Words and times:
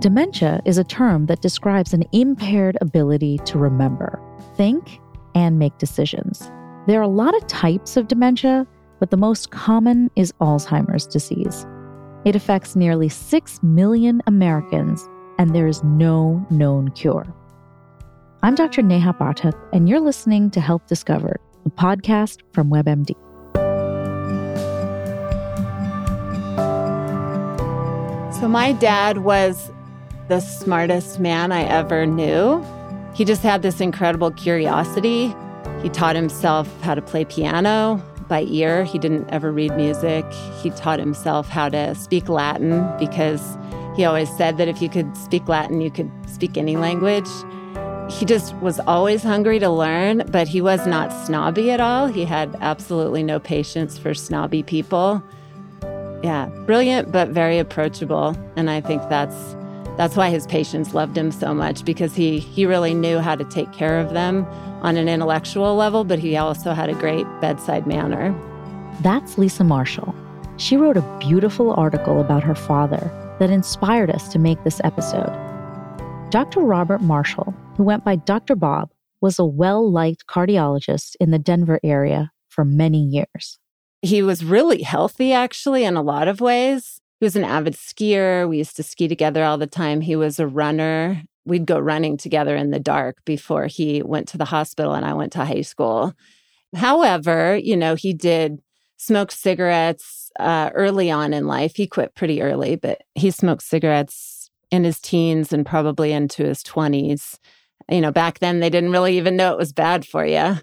Dementia 0.00 0.62
is 0.64 0.78
a 0.78 0.84
term 0.84 1.26
that 1.26 1.42
describes 1.42 1.92
an 1.92 2.04
impaired 2.12 2.78
ability 2.80 3.36
to 3.44 3.58
remember, 3.58 4.18
think, 4.56 4.98
and 5.34 5.58
make 5.58 5.76
decisions. 5.76 6.50
There 6.86 6.98
are 6.98 7.02
a 7.02 7.08
lot 7.08 7.36
of 7.36 7.46
types 7.48 7.98
of 7.98 8.08
dementia, 8.08 8.66
but 8.98 9.10
the 9.10 9.18
most 9.18 9.50
common 9.50 10.10
is 10.16 10.32
Alzheimer's 10.40 11.06
disease. 11.06 11.66
It 12.24 12.34
affects 12.34 12.74
nearly 12.74 13.10
6 13.10 13.62
million 13.62 14.22
Americans, 14.26 15.06
and 15.38 15.54
there 15.54 15.66
is 15.66 15.84
no 15.84 16.46
known 16.48 16.92
cure. 16.92 17.26
I'm 18.42 18.54
Dr. 18.54 18.80
Neha 18.80 19.12
Pathak, 19.12 19.52
and 19.74 19.86
you're 19.86 20.00
listening 20.00 20.50
to 20.52 20.62
Health 20.62 20.86
Discovered, 20.86 21.40
a 21.66 21.70
podcast 21.70 22.38
from 22.54 22.70
WebMD. 22.70 23.14
So, 28.40 28.48
my 28.48 28.72
dad 28.72 29.18
was 29.18 29.70
the 30.30 30.40
smartest 30.40 31.18
man 31.18 31.50
I 31.50 31.64
ever 31.64 32.06
knew. 32.06 32.64
He 33.14 33.24
just 33.24 33.42
had 33.42 33.62
this 33.62 33.80
incredible 33.80 34.30
curiosity. 34.30 35.34
He 35.82 35.88
taught 35.88 36.14
himself 36.14 36.68
how 36.82 36.94
to 36.94 37.02
play 37.02 37.24
piano 37.24 38.00
by 38.28 38.42
ear. 38.42 38.84
He 38.84 38.96
didn't 38.96 39.28
ever 39.30 39.50
read 39.50 39.76
music. 39.76 40.24
He 40.62 40.70
taught 40.70 41.00
himself 41.00 41.48
how 41.48 41.68
to 41.70 41.96
speak 41.96 42.28
Latin 42.28 42.88
because 42.96 43.58
he 43.96 44.04
always 44.04 44.30
said 44.36 44.56
that 44.58 44.68
if 44.68 44.80
you 44.80 44.88
could 44.88 45.16
speak 45.16 45.48
Latin, 45.48 45.80
you 45.80 45.90
could 45.90 46.08
speak 46.28 46.56
any 46.56 46.76
language. 46.76 47.28
He 48.08 48.24
just 48.24 48.54
was 48.58 48.78
always 48.86 49.24
hungry 49.24 49.58
to 49.58 49.68
learn, 49.68 50.22
but 50.30 50.46
he 50.46 50.60
was 50.60 50.86
not 50.86 51.12
snobby 51.26 51.72
at 51.72 51.80
all. 51.80 52.06
He 52.06 52.24
had 52.24 52.56
absolutely 52.60 53.24
no 53.24 53.40
patience 53.40 53.98
for 53.98 54.14
snobby 54.14 54.62
people. 54.62 55.24
Yeah, 56.22 56.46
brilliant, 56.66 57.10
but 57.10 57.30
very 57.30 57.58
approachable. 57.58 58.36
And 58.54 58.70
I 58.70 58.80
think 58.80 59.02
that's 59.08 59.56
that's 60.00 60.16
why 60.16 60.30
his 60.30 60.46
patients 60.46 60.94
loved 60.94 61.14
him 61.14 61.30
so 61.30 61.52
much 61.52 61.84
because 61.84 62.14
he 62.14 62.38
he 62.38 62.64
really 62.64 62.94
knew 62.94 63.18
how 63.18 63.34
to 63.34 63.44
take 63.44 63.70
care 63.70 64.00
of 64.00 64.14
them 64.14 64.46
on 64.80 64.96
an 64.96 65.10
intellectual 65.10 65.76
level, 65.76 66.04
but 66.04 66.18
he 66.18 66.38
also 66.38 66.72
had 66.72 66.88
a 66.88 66.94
great 66.94 67.26
bedside 67.42 67.86
manner. 67.86 68.34
That's 69.02 69.36
Lisa 69.36 69.62
Marshall. 69.62 70.14
She 70.56 70.78
wrote 70.78 70.96
a 70.96 71.18
beautiful 71.18 71.74
article 71.74 72.18
about 72.18 72.42
her 72.42 72.54
father 72.54 73.12
that 73.40 73.50
inspired 73.50 74.10
us 74.10 74.28
to 74.28 74.38
make 74.38 74.64
this 74.64 74.80
episode. 74.84 75.36
Dr. 76.30 76.60
Robert 76.60 77.02
Marshall, 77.02 77.54
who 77.76 77.82
went 77.82 78.02
by 78.02 78.16
Dr. 78.16 78.56
Bob, 78.56 78.88
was 79.20 79.38
a 79.38 79.44
well 79.44 79.92
liked 79.92 80.26
cardiologist 80.26 81.14
in 81.20 81.30
the 81.30 81.38
Denver 81.38 81.78
area 81.84 82.32
for 82.48 82.64
many 82.64 83.02
years. 83.02 83.58
He 84.00 84.22
was 84.22 84.46
really 84.46 84.80
healthy, 84.80 85.34
actually, 85.34 85.84
in 85.84 85.98
a 85.98 86.02
lot 86.02 86.26
of 86.26 86.40
ways. 86.40 87.02
He 87.20 87.26
was 87.26 87.36
an 87.36 87.44
avid 87.44 87.74
skier. 87.74 88.48
We 88.48 88.58
used 88.58 88.76
to 88.76 88.82
ski 88.82 89.06
together 89.06 89.44
all 89.44 89.58
the 89.58 89.66
time. 89.66 90.00
He 90.00 90.16
was 90.16 90.40
a 90.40 90.46
runner. 90.46 91.22
We'd 91.44 91.66
go 91.66 91.78
running 91.78 92.16
together 92.16 92.56
in 92.56 92.70
the 92.70 92.80
dark 92.80 93.22
before 93.26 93.66
he 93.66 94.02
went 94.02 94.26
to 94.28 94.38
the 94.38 94.46
hospital 94.46 94.94
and 94.94 95.04
I 95.04 95.12
went 95.12 95.32
to 95.32 95.44
high 95.44 95.60
school. 95.60 96.14
However, 96.74 97.56
you 97.56 97.76
know, 97.76 97.94
he 97.94 98.14
did 98.14 98.62
smoke 98.96 99.32
cigarettes 99.32 100.30
uh, 100.40 100.70
early 100.74 101.10
on 101.10 101.34
in 101.34 101.46
life. 101.46 101.76
He 101.76 101.86
quit 101.86 102.14
pretty 102.14 102.40
early, 102.40 102.76
but 102.76 103.02
he 103.14 103.30
smoked 103.30 103.62
cigarettes 103.62 104.50
in 104.70 104.84
his 104.84 104.98
teens 104.98 105.52
and 105.52 105.66
probably 105.66 106.12
into 106.12 106.44
his 106.44 106.62
20s. 106.62 107.38
You 107.90 108.00
know, 108.00 108.12
back 108.12 108.38
then 108.38 108.60
they 108.60 108.70
didn't 108.70 108.92
really 108.92 109.18
even 109.18 109.36
know 109.36 109.52
it 109.52 109.58
was 109.58 109.72
bad 109.72 110.06
for 110.06 110.24
you. 110.24 110.58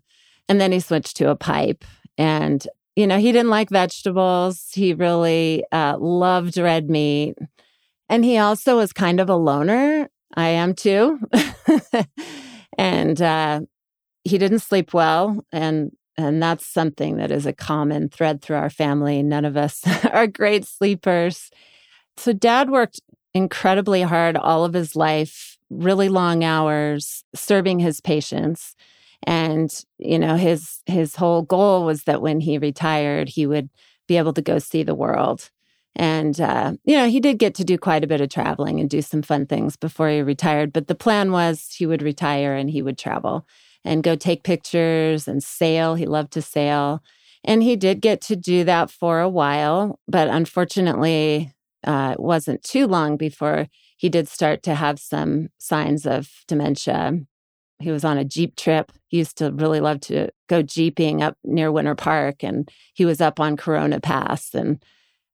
And 0.50 0.62
then 0.62 0.72
he 0.72 0.80
switched 0.80 1.18
to 1.18 1.30
a 1.30 1.36
pipe. 1.36 1.86
And 2.18 2.66
you 2.98 3.06
know, 3.06 3.20
he 3.20 3.32
didn't 3.32 3.52
like 3.52 3.70
vegetables. 3.70 4.72
He 4.74 4.96
really 4.96 5.64
uh, 5.72 5.98
loved 6.00 6.58
red 6.58 6.90
meat. 6.90 7.36
And 8.10 8.26
he 8.26 8.40
also 8.40 8.78
was 8.78 8.92
kind 8.92 9.20
of 9.20 9.30
a 9.30 9.36
loner. 9.36 10.10
I 10.36 10.48
am 10.48 10.74
too. 10.74 11.20
and 12.78 13.22
uh, 13.22 13.62
he 14.24 14.40
didn't 14.40 14.60
sleep 14.60 14.96
well. 14.96 15.46
And 15.52 15.92
and 16.20 16.42
that's 16.42 16.66
something 16.66 17.18
that 17.18 17.30
is 17.30 17.46
a 17.46 17.54
common 17.54 18.10
thread 18.10 18.42
through 18.42 18.56
our 18.56 18.72
family. 18.72 19.22
None 19.22 19.46
of 19.46 19.56
us 19.56 19.84
are 20.12 20.26
great 20.26 20.66
sleepers. 20.66 21.52
So 22.18 22.34
dad 22.34 22.72
worked 22.72 23.00
incredibly 23.36 24.02
hard 24.02 24.36
all 24.36 24.66
of 24.66 24.74
his 24.74 24.96
life, 24.96 25.60
really 25.70 26.10
long 26.10 26.44
hours, 26.44 27.24
serving 27.36 27.78
his 27.78 28.02
patients 28.02 28.76
and 29.24 29.84
you 29.98 30.20
know 30.20 30.36
his 30.36 30.80
his 30.86 31.16
whole 31.16 31.42
goal 31.42 31.86
was 31.86 32.04
that 32.04 32.22
when 32.22 32.40
he 32.40 32.58
retired 32.58 33.30
he 33.30 33.48
would 33.48 33.70
be 34.08 34.18
able 34.18 34.34
to 34.34 34.42
go 34.42 34.60
see 34.60 34.84
the 34.84 34.96
world. 34.96 35.50
And 35.96 36.40
uh, 36.40 36.74
you 36.84 36.96
know 36.96 37.08
he 37.08 37.20
did 37.20 37.40
get 37.40 37.56
to 37.56 37.64
do 37.64 37.78
quite 37.78 38.04
a 38.04 38.08
bit 38.08 38.22
of 38.22 38.30
traveling 38.30 38.80
and 38.80 38.90
do 38.90 39.02
some 39.02 39.22
fun 39.22 39.46
things 39.48 39.76
before 39.76 40.10
he 40.10 40.22
retired. 40.22 40.72
But 40.72 40.88
the 40.88 40.96
plan 40.96 41.32
was 41.32 41.76
he 41.78 41.86
would 41.86 42.02
retire 42.02 42.56
and 42.56 42.70
he 42.70 42.82
would 42.82 42.98
travel 42.98 43.46
and 43.84 44.04
go 44.04 44.16
take 44.16 44.44
pictures 44.44 45.28
and 45.28 45.44
sail. 45.44 45.96
He 45.96 46.06
loved 46.06 46.32
to 46.34 46.42
sail. 46.42 47.02
And 47.44 47.64
he 47.64 47.76
did 47.76 48.02
get 48.02 48.22
to 48.22 48.36
do 48.36 48.64
that 48.66 48.92
for 48.92 49.22
a 49.22 49.30
while. 49.30 50.00
But 50.08 50.28
unfortunately 50.28 51.54
uh, 51.86 52.12
it 52.14 52.20
wasn't 52.20 52.64
too 52.64 52.88
long 52.88 53.18
before 53.18 53.68
he 53.96 54.10
did 54.10 54.28
start 54.28 54.62
to 54.64 54.76
have 54.76 55.00
some 55.00 55.50
signs 55.58 56.06
of 56.06 56.30
dementia 56.48 57.20
he 57.80 57.92
was 57.92 58.04
on 58.04 58.18
a 58.18 58.26
Jeep 58.26 58.56
trip. 58.56 58.92
He 59.08 59.18
used 59.18 59.38
to 59.38 59.52
really 59.52 59.80
love 59.80 60.02
to 60.02 60.30
go 60.48 60.62
Jeeping 60.62 61.22
up 61.22 61.38
near 61.44 61.72
Winter 61.72 61.96
Park, 61.96 62.44
and 62.44 62.70
he 62.94 63.06
was 63.06 63.22
up 63.22 63.40
on 63.40 63.58
Corona 63.58 64.00
Pass, 64.00 64.54
and 64.54 64.84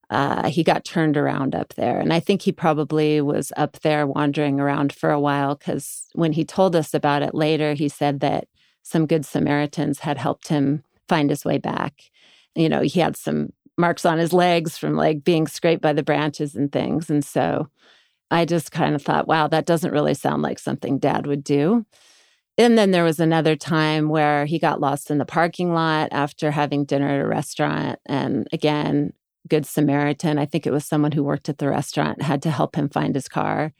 uh, 0.09 0.49
he 0.49 0.63
got 0.63 0.85
turned 0.85 1.17
around 1.17 1.55
up 1.55 1.73
there. 1.75 1.99
And 1.99 2.13
I 2.13 2.19
think 2.19 2.41
he 2.41 2.51
probably 2.51 3.21
was 3.21 3.51
up 3.57 3.79
there 3.79 4.05
wandering 4.05 4.59
around 4.59 4.93
for 4.93 5.09
a 5.09 5.19
while 5.19 5.55
because 5.55 6.07
when 6.13 6.33
he 6.33 6.45
told 6.45 6.75
us 6.75 6.93
about 6.93 7.23
it 7.23 7.33
later, 7.33 7.73
he 7.73 7.89
said 7.89 8.19
that 8.19 8.47
some 8.83 9.07
good 9.07 9.25
Samaritans 9.25 9.99
had 9.99 10.17
helped 10.17 10.49
him 10.49 10.83
find 11.07 11.29
his 11.29 11.45
way 11.45 11.57
back. 11.57 12.11
You 12.53 12.69
know, 12.69 12.81
he 12.81 12.99
had 12.99 13.15
some 13.15 13.53
marks 13.77 14.05
on 14.05 14.19
his 14.19 14.33
legs 14.33 14.77
from 14.77 14.95
like 14.95 15.23
being 15.23 15.47
scraped 15.47 15.81
by 15.81 15.93
the 15.93 16.03
branches 16.03 16.55
and 16.55 16.71
things. 16.71 17.09
And 17.09 17.25
so 17.25 17.69
I 18.29 18.45
just 18.45 18.71
kind 18.71 18.93
of 18.93 19.01
thought, 19.01 19.27
wow, 19.27 19.47
that 19.47 19.65
doesn't 19.65 19.91
really 19.91 20.13
sound 20.13 20.41
like 20.41 20.59
something 20.59 20.99
dad 20.99 21.25
would 21.25 21.43
do. 21.43 21.85
And 22.57 22.77
then 22.77 22.91
there 22.91 23.03
was 23.03 23.19
another 23.19 23.55
time 23.55 24.09
where 24.09 24.45
he 24.45 24.59
got 24.59 24.79
lost 24.79 25.09
in 25.09 25.17
the 25.17 25.25
parking 25.25 25.73
lot 25.73 26.09
after 26.11 26.51
having 26.51 26.85
dinner 26.85 27.09
at 27.09 27.25
a 27.25 27.27
restaurant. 27.27 27.99
And 28.05 28.47
again, 28.53 29.13
Good 29.49 29.65
Samaritan, 29.65 30.37
I 30.37 30.45
think 30.45 30.67
it 30.67 30.71
was 30.71 30.85
someone 30.85 31.11
who 31.11 31.23
worked 31.23 31.49
at 31.49 31.57
the 31.57 31.67
restaurant, 31.67 32.21
had 32.21 32.41
to 32.43 32.51
help 32.51 32.75
him 32.75 32.89
find 32.89 33.15
his 33.15 33.27
car. 33.27 33.73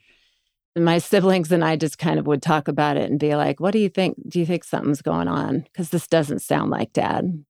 And 0.74 0.84
my 0.84 0.98
siblings 1.10 1.52
and 1.52 1.64
I 1.64 1.76
just 1.76 1.98
kind 1.98 2.18
of 2.18 2.26
would 2.26 2.42
talk 2.42 2.66
about 2.66 2.96
it 2.96 3.08
and 3.08 3.18
be 3.18 3.36
like, 3.36 3.60
what 3.60 3.70
do 3.70 3.78
you 3.78 3.88
think? 3.88 4.16
Do 4.28 4.40
you 4.40 4.46
think 4.46 4.64
something's 4.64 5.02
going 5.02 5.28
on? 5.28 5.60
Because 5.60 5.90
this 5.90 6.08
doesn't 6.08 6.42
sound 6.42 6.70
like 6.70 6.92
dad. 6.92 7.44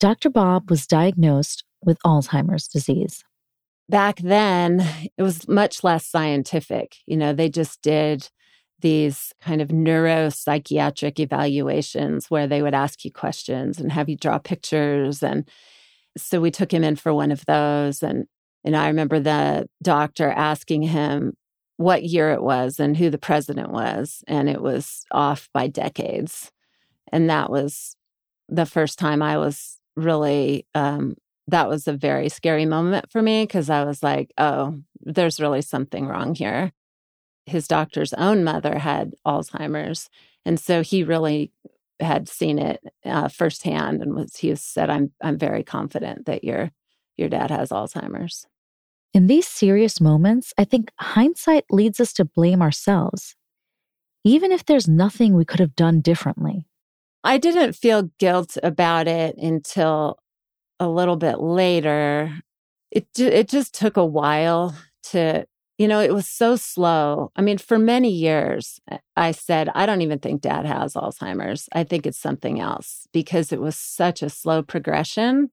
Dr. 0.00 0.30
Bob 0.30 0.68
was 0.68 0.86
diagnosed 0.86 1.64
with 1.84 1.98
Alzheimer's 2.04 2.68
disease. 2.68 3.24
Back 3.88 4.18
then, 4.18 4.86
it 5.16 5.22
was 5.22 5.48
much 5.48 5.82
less 5.82 6.06
scientific. 6.06 6.96
You 7.06 7.16
know, 7.16 7.32
they 7.32 7.48
just 7.48 7.82
did 7.82 8.28
these 8.82 9.32
kind 9.40 9.60
of 9.60 9.68
neuropsychiatric 9.68 11.18
evaluations 11.18 12.30
where 12.30 12.46
they 12.46 12.62
would 12.62 12.74
ask 12.74 13.04
you 13.04 13.10
questions 13.10 13.78
and 13.78 13.90
have 13.90 14.08
you 14.08 14.16
draw 14.16 14.38
pictures. 14.38 15.22
And 15.22 15.48
so 16.16 16.40
we 16.40 16.50
took 16.50 16.72
him 16.72 16.84
in 16.84 16.96
for 16.96 17.14
one 17.14 17.32
of 17.32 17.46
those. 17.46 18.02
And, 18.02 18.26
and 18.64 18.76
I 18.76 18.88
remember 18.88 19.18
the 19.18 19.68
doctor 19.82 20.28
asking 20.28 20.82
him 20.82 21.34
what 21.78 22.04
year 22.04 22.30
it 22.32 22.42
was 22.42 22.78
and 22.78 22.96
who 22.96 23.08
the 23.08 23.18
president 23.18 23.70
was. 23.70 24.22
And 24.26 24.48
it 24.48 24.60
was 24.60 25.04
off 25.10 25.48
by 25.54 25.68
decades. 25.68 26.52
And 27.10 27.30
that 27.30 27.50
was 27.50 27.96
the 28.48 28.66
first 28.66 28.98
time 28.98 29.22
I 29.22 29.38
was 29.38 29.78
really, 29.96 30.66
um, 30.74 31.16
that 31.48 31.68
was 31.68 31.88
a 31.88 31.92
very 31.92 32.28
scary 32.28 32.66
moment 32.66 33.10
for 33.10 33.22
me 33.22 33.44
because 33.44 33.70
I 33.70 33.84
was 33.84 34.02
like, 34.02 34.32
oh, 34.38 34.78
there's 35.00 35.40
really 35.40 35.62
something 35.62 36.06
wrong 36.06 36.34
here 36.34 36.72
his 37.46 37.68
doctor's 37.68 38.12
own 38.14 38.44
mother 38.44 38.78
had 38.78 39.14
Alzheimer's. 39.26 40.08
And 40.44 40.58
so 40.58 40.82
he 40.82 41.02
really 41.04 41.52
had 42.00 42.28
seen 42.28 42.58
it 42.58 42.80
uh, 43.04 43.28
firsthand 43.28 44.02
and 44.02 44.14
was 44.14 44.36
he 44.36 44.54
said, 44.56 44.90
I'm 44.90 45.12
I'm 45.22 45.38
very 45.38 45.62
confident 45.62 46.26
that 46.26 46.44
your 46.44 46.70
your 47.16 47.28
dad 47.28 47.50
has 47.50 47.70
Alzheimer's. 47.70 48.46
In 49.14 49.26
these 49.26 49.46
serious 49.46 50.00
moments, 50.00 50.54
I 50.56 50.64
think 50.64 50.90
hindsight 50.98 51.64
leads 51.70 52.00
us 52.00 52.12
to 52.14 52.24
blame 52.24 52.62
ourselves, 52.62 53.36
even 54.24 54.50
if 54.52 54.64
there's 54.64 54.88
nothing 54.88 55.34
we 55.34 55.44
could 55.44 55.60
have 55.60 55.76
done 55.76 56.00
differently. 56.00 56.66
I 57.22 57.38
didn't 57.38 57.74
feel 57.74 58.10
guilt 58.18 58.56
about 58.62 59.06
it 59.06 59.36
until 59.36 60.18
a 60.80 60.88
little 60.88 61.16
bit 61.16 61.38
later. 61.38 62.40
It 62.90 63.06
it 63.16 63.48
just 63.48 63.74
took 63.74 63.96
a 63.96 64.04
while 64.04 64.76
to 65.10 65.46
you 65.82 65.88
know, 65.88 65.98
it 65.98 66.14
was 66.14 66.28
so 66.28 66.54
slow. 66.54 67.32
I 67.34 67.42
mean, 67.42 67.58
for 67.58 67.76
many 67.76 68.08
years, 68.08 68.80
I 69.16 69.32
said, 69.32 69.68
I 69.74 69.84
don't 69.84 70.00
even 70.00 70.20
think 70.20 70.40
dad 70.40 70.64
has 70.64 70.94
Alzheimer's. 70.94 71.68
I 71.72 71.82
think 71.82 72.06
it's 72.06 72.20
something 72.20 72.60
else 72.60 73.08
because 73.12 73.50
it 73.50 73.60
was 73.60 73.76
such 73.76 74.22
a 74.22 74.30
slow 74.30 74.62
progression. 74.62 75.50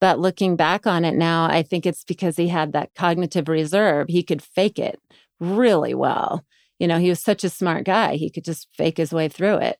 But 0.00 0.20
looking 0.20 0.54
back 0.54 0.86
on 0.86 1.04
it 1.04 1.16
now, 1.16 1.46
I 1.46 1.64
think 1.64 1.86
it's 1.86 2.04
because 2.04 2.36
he 2.36 2.46
had 2.46 2.72
that 2.72 2.94
cognitive 2.94 3.48
reserve. 3.48 4.06
He 4.08 4.22
could 4.22 4.42
fake 4.42 4.78
it 4.78 5.00
really 5.40 5.92
well. 5.92 6.44
You 6.78 6.86
know, 6.86 7.00
he 7.00 7.08
was 7.08 7.18
such 7.18 7.42
a 7.42 7.50
smart 7.50 7.84
guy. 7.84 8.14
He 8.14 8.30
could 8.30 8.44
just 8.44 8.68
fake 8.76 8.98
his 8.98 9.12
way 9.12 9.26
through 9.26 9.56
it. 9.56 9.78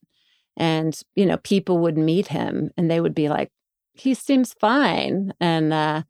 And, 0.56 1.00
you 1.14 1.24
know, 1.24 1.36
people 1.36 1.78
would 1.78 1.96
meet 1.96 2.26
him 2.26 2.72
and 2.76 2.90
they 2.90 3.00
would 3.00 3.14
be 3.14 3.28
like, 3.28 3.52
he 3.92 4.12
seems 4.14 4.54
fine. 4.54 5.34
And, 5.38 5.72
uh, 5.72 6.02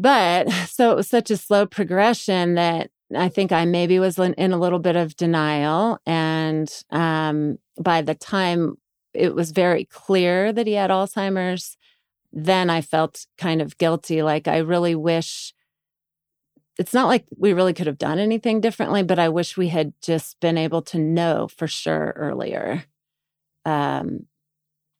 but 0.00 0.50
so 0.68 0.90
it 0.90 0.96
was 0.96 1.08
such 1.08 1.30
a 1.30 1.36
slow 1.36 1.66
progression 1.66 2.54
that 2.54 2.90
I 3.16 3.28
think 3.28 3.52
I 3.52 3.64
maybe 3.64 3.98
was 3.98 4.18
in 4.18 4.52
a 4.52 4.58
little 4.58 4.78
bit 4.78 4.96
of 4.96 5.16
denial. 5.16 5.98
And 6.06 6.72
um, 6.90 7.58
by 7.80 8.02
the 8.02 8.14
time 8.14 8.76
it 9.12 9.34
was 9.34 9.50
very 9.50 9.84
clear 9.84 10.52
that 10.52 10.66
he 10.66 10.74
had 10.74 10.90
Alzheimer's, 10.90 11.76
then 12.32 12.70
I 12.70 12.80
felt 12.80 13.26
kind 13.36 13.60
of 13.60 13.76
guilty. 13.78 14.22
Like, 14.22 14.46
I 14.46 14.58
really 14.58 14.94
wish 14.94 15.52
it's 16.78 16.94
not 16.94 17.08
like 17.08 17.26
we 17.36 17.52
really 17.52 17.74
could 17.74 17.88
have 17.88 17.98
done 17.98 18.18
anything 18.18 18.60
differently, 18.60 19.02
but 19.02 19.18
I 19.18 19.28
wish 19.28 19.56
we 19.56 19.68
had 19.68 19.92
just 20.00 20.38
been 20.40 20.56
able 20.56 20.80
to 20.82 20.98
know 20.98 21.48
for 21.48 21.66
sure 21.66 22.14
earlier. 22.16 22.84
Um, 23.64 24.26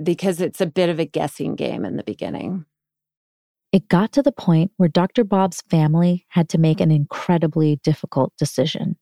because 0.03 0.41
it's 0.41 0.61
a 0.61 0.67
bit 0.67 0.89
of 0.89 0.99
a 0.99 1.05
guessing 1.05 1.55
game 1.55 1.85
in 1.85 1.97
the 1.97 2.03
beginning. 2.03 2.65
It 3.73 3.89
got 3.89 4.13
to 4.13 4.23
the 4.23 4.33
point 4.33 4.73
where 4.77 4.89
Dr. 4.89 5.23
Bob's 5.25 5.63
family 5.71 6.27
had 6.29 6.49
to 6.51 6.59
make 6.59 6.81
an 6.81 6.91
incredibly 6.91 7.77
difficult 7.85 8.33
decision. 8.37 8.97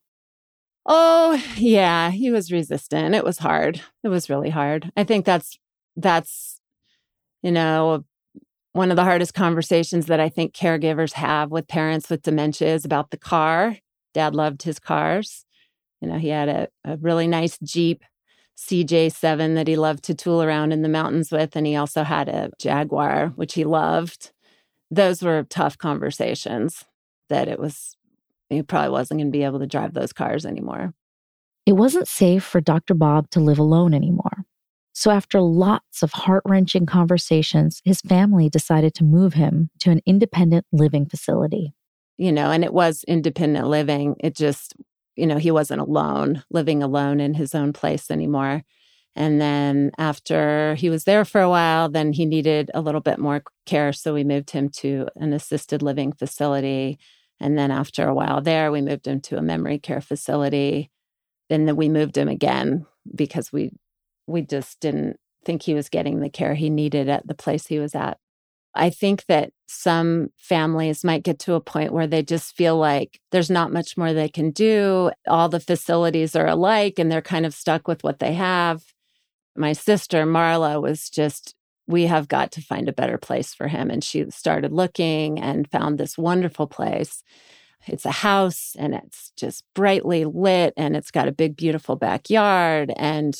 Oh, 0.84 1.42
yeah, 1.56 2.10
he 2.10 2.30
was 2.30 2.52
resistant. 2.52 3.14
It 3.14 3.24
was 3.24 3.38
hard. 3.38 3.80
It 4.04 4.08
was 4.08 4.30
really 4.30 4.50
hard. 4.50 4.90
I 4.96 5.04
think 5.04 5.24
that's 5.24 5.58
that's 5.96 6.58
you 7.42 7.52
know, 7.52 8.04
one 8.72 8.90
of 8.90 8.96
the 8.96 9.04
hardest 9.04 9.34
conversations 9.34 10.06
that 10.06 10.20
I 10.20 10.28
think 10.28 10.54
caregivers 10.54 11.12
have 11.14 11.50
with 11.50 11.68
parents 11.68 12.10
with 12.10 12.22
dementia 12.22 12.74
is 12.74 12.84
about 12.84 13.10
the 13.10 13.16
car. 13.16 13.76
Dad 14.14 14.34
loved 14.34 14.62
his 14.62 14.78
cars. 14.78 15.44
You 16.00 16.08
know, 16.08 16.18
he 16.18 16.28
had 16.28 16.48
a, 16.48 16.68
a 16.84 16.96
really 16.96 17.26
nice 17.26 17.58
Jeep 17.58 18.04
CJ7 18.56 19.54
that 19.54 19.68
he 19.68 19.76
loved 19.76 20.04
to 20.04 20.14
tool 20.14 20.42
around 20.42 20.72
in 20.72 20.82
the 20.82 20.88
mountains 20.88 21.30
with. 21.30 21.56
And 21.56 21.66
he 21.66 21.76
also 21.76 22.02
had 22.02 22.28
a 22.28 22.50
Jaguar, 22.58 23.28
which 23.36 23.54
he 23.54 23.64
loved. 23.64 24.32
Those 24.90 25.22
were 25.22 25.44
tough 25.44 25.76
conversations 25.78 26.84
that 27.28 27.48
it 27.48 27.58
was, 27.58 27.96
he 28.48 28.62
probably 28.62 28.90
wasn't 28.90 29.20
going 29.20 29.32
to 29.32 29.36
be 29.38 29.44
able 29.44 29.58
to 29.58 29.66
drive 29.66 29.94
those 29.94 30.12
cars 30.12 30.46
anymore. 30.46 30.94
It 31.66 31.72
wasn't 31.72 32.08
safe 32.08 32.44
for 32.44 32.60
Dr. 32.60 32.94
Bob 32.94 33.28
to 33.30 33.40
live 33.40 33.58
alone 33.58 33.92
anymore. 33.92 34.44
So, 34.94 35.10
after 35.10 35.40
lots 35.40 36.02
of 36.02 36.12
heart 36.12 36.42
wrenching 36.44 36.86
conversations, 36.86 37.80
his 37.84 38.00
family 38.00 38.48
decided 38.48 38.94
to 38.94 39.04
move 39.04 39.34
him 39.34 39.70
to 39.80 39.90
an 39.90 40.00
independent 40.06 40.66
living 40.72 41.06
facility. 41.06 41.72
You 42.16 42.32
know, 42.32 42.50
and 42.50 42.64
it 42.64 42.72
was 42.72 43.04
independent 43.06 43.68
living. 43.68 44.16
It 44.18 44.34
just 44.34 44.74
you 45.18 45.26
know, 45.26 45.36
he 45.36 45.50
wasn't 45.50 45.80
alone, 45.80 46.44
living 46.48 46.80
alone 46.80 47.18
in 47.18 47.34
his 47.34 47.52
own 47.52 47.72
place 47.72 48.08
anymore. 48.08 48.62
And 49.16 49.40
then 49.40 49.90
after 49.98 50.74
he 50.76 50.90
was 50.90 51.04
there 51.04 51.24
for 51.24 51.40
a 51.40 51.48
while, 51.48 51.88
then 51.88 52.12
he 52.12 52.24
needed 52.24 52.70
a 52.72 52.80
little 52.80 53.00
bit 53.00 53.18
more 53.18 53.42
care. 53.66 53.92
So 53.92 54.14
we 54.14 54.24
moved 54.24 54.50
him 54.50 54.68
to 54.76 55.08
an 55.16 55.32
assisted 55.32 55.82
living 55.82 56.12
facility. 56.12 56.98
And 57.40 57.58
then 57.58 57.70
after 57.70 58.06
a 58.06 58.14
while 58.14 58.40
there, 58.40 58.70
we 58.70 58.80
moved 58.80 59.06
him 59.06 59.20
to 59.22 59.36
a 59.36 59.42
memory 59.42 59.78
care 59.78 60.00
facility. 60.00 60.90
And 61.50 61.66
then 61.66 61.76
we 61.76 61.88
moved 61.88 62.16
him 62.16 62.28
again 62.28 62.86
because 63.14 63.52
we 63.52 63.72
we 64.26 64.42
just 64.42 64.78
didn't 64.80 65.16
think 65.44 65.62
he 65.62 65.74
was 65.74 65.88
getting 65.88 66.20
the 66.20 66.28
care 66.28 66.54
he 66.54 66.68
needed 66.70 67.08
at 67.08 67.26
the 67.26 67.34
place 67.34 67.66
he 67.66 67.78
was 67.78 67.94
at. 67.94 68.18
I 68.74 68.90
think 68.90 69.24
that 69.26 69.50
some 69.66 70.28
families 70.36 71.02
might 71.02 71.24
get 71.24 71.38
to 71.40 71.54
a 71.54 71.60
point 71.60 71.92
where 71.92 72.06
they 72.06 72.22
just 72.22 72.54
feel 72.54 72.76
like 72.76 73.20
there's 73.32 73.50
not 73.50 73.72
much 73.72 73.96
more 73.96 74.12
they 74.12 74.28
can 74.28 74.50
do. 74.50 75.10
All 75.26 75.48
the 75.48 75.60
facilities 75.60 76.36
are 76.36 76.46
alike 76.46 76.98
and 76.98 77.10
they're 77.10 77.22
kind 77.22 77.46
of 77.46 77.54
stuck 77.54 77.88
with 77.88 78.04
what 78.04 78.18
they 78.18 78.34
have. 78.34 78.84
My 79.58 79.72
sister, 79.72 80.24
Marla, 80.24 80.80
was 80.80 81.10
just, 81.10 81.54
we 81.86 82.04
have 82.04 82.28
got 82.28 82.52
to 82.52 82.60
find 82.60 82.88
a 82.88 82.92
better 82.92 83.18
place 83.18 83.52
for 83.52 83.66
him. 83.68 83.90
And 83.90 84.04
she 84.04 84.30
started 84.30 84.72
looking 84.72 85.40
and 85.40 85.70
found 85.70 85.98
this 85.98 86.16
wonderful 86.16 86.66
place. 86.66 87.24
It's 87.86 88.06
a 88.06 88.10
house 88.10 88.76
and 88.78 88.94
it's 88.94 89.32
just 89.36 89.64
brightly 89.74 90.24
lit 90.24 90.74
and 90.76 90.96
it's 90.96 91.10
got 91.10 91.28
a 91.28 91.32
big, 91.32 91.56
beautiful 91.56 91.96
backyard. 91.96 92.92
And 92.96 93.36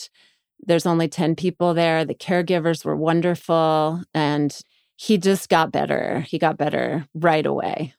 there's 0.61 0.87
only 0.87 1.09
10 1.09 1.37
people 1.37 1.73
there. 1.73 2.05
The 2.05 2.15
caregivers 2.15 2.85
were 2.85 2.97
wonderful. 2.97 4.03
And 4.13 4.59
he 4.97 5.19
just 5.19 5.49
got 5.49 5.71
better. 5.71 6.21
He 6.21 6.39
got 6.39 6.59
better 6.59 7.07
right 7.15 7.47
away. 7.47 7.95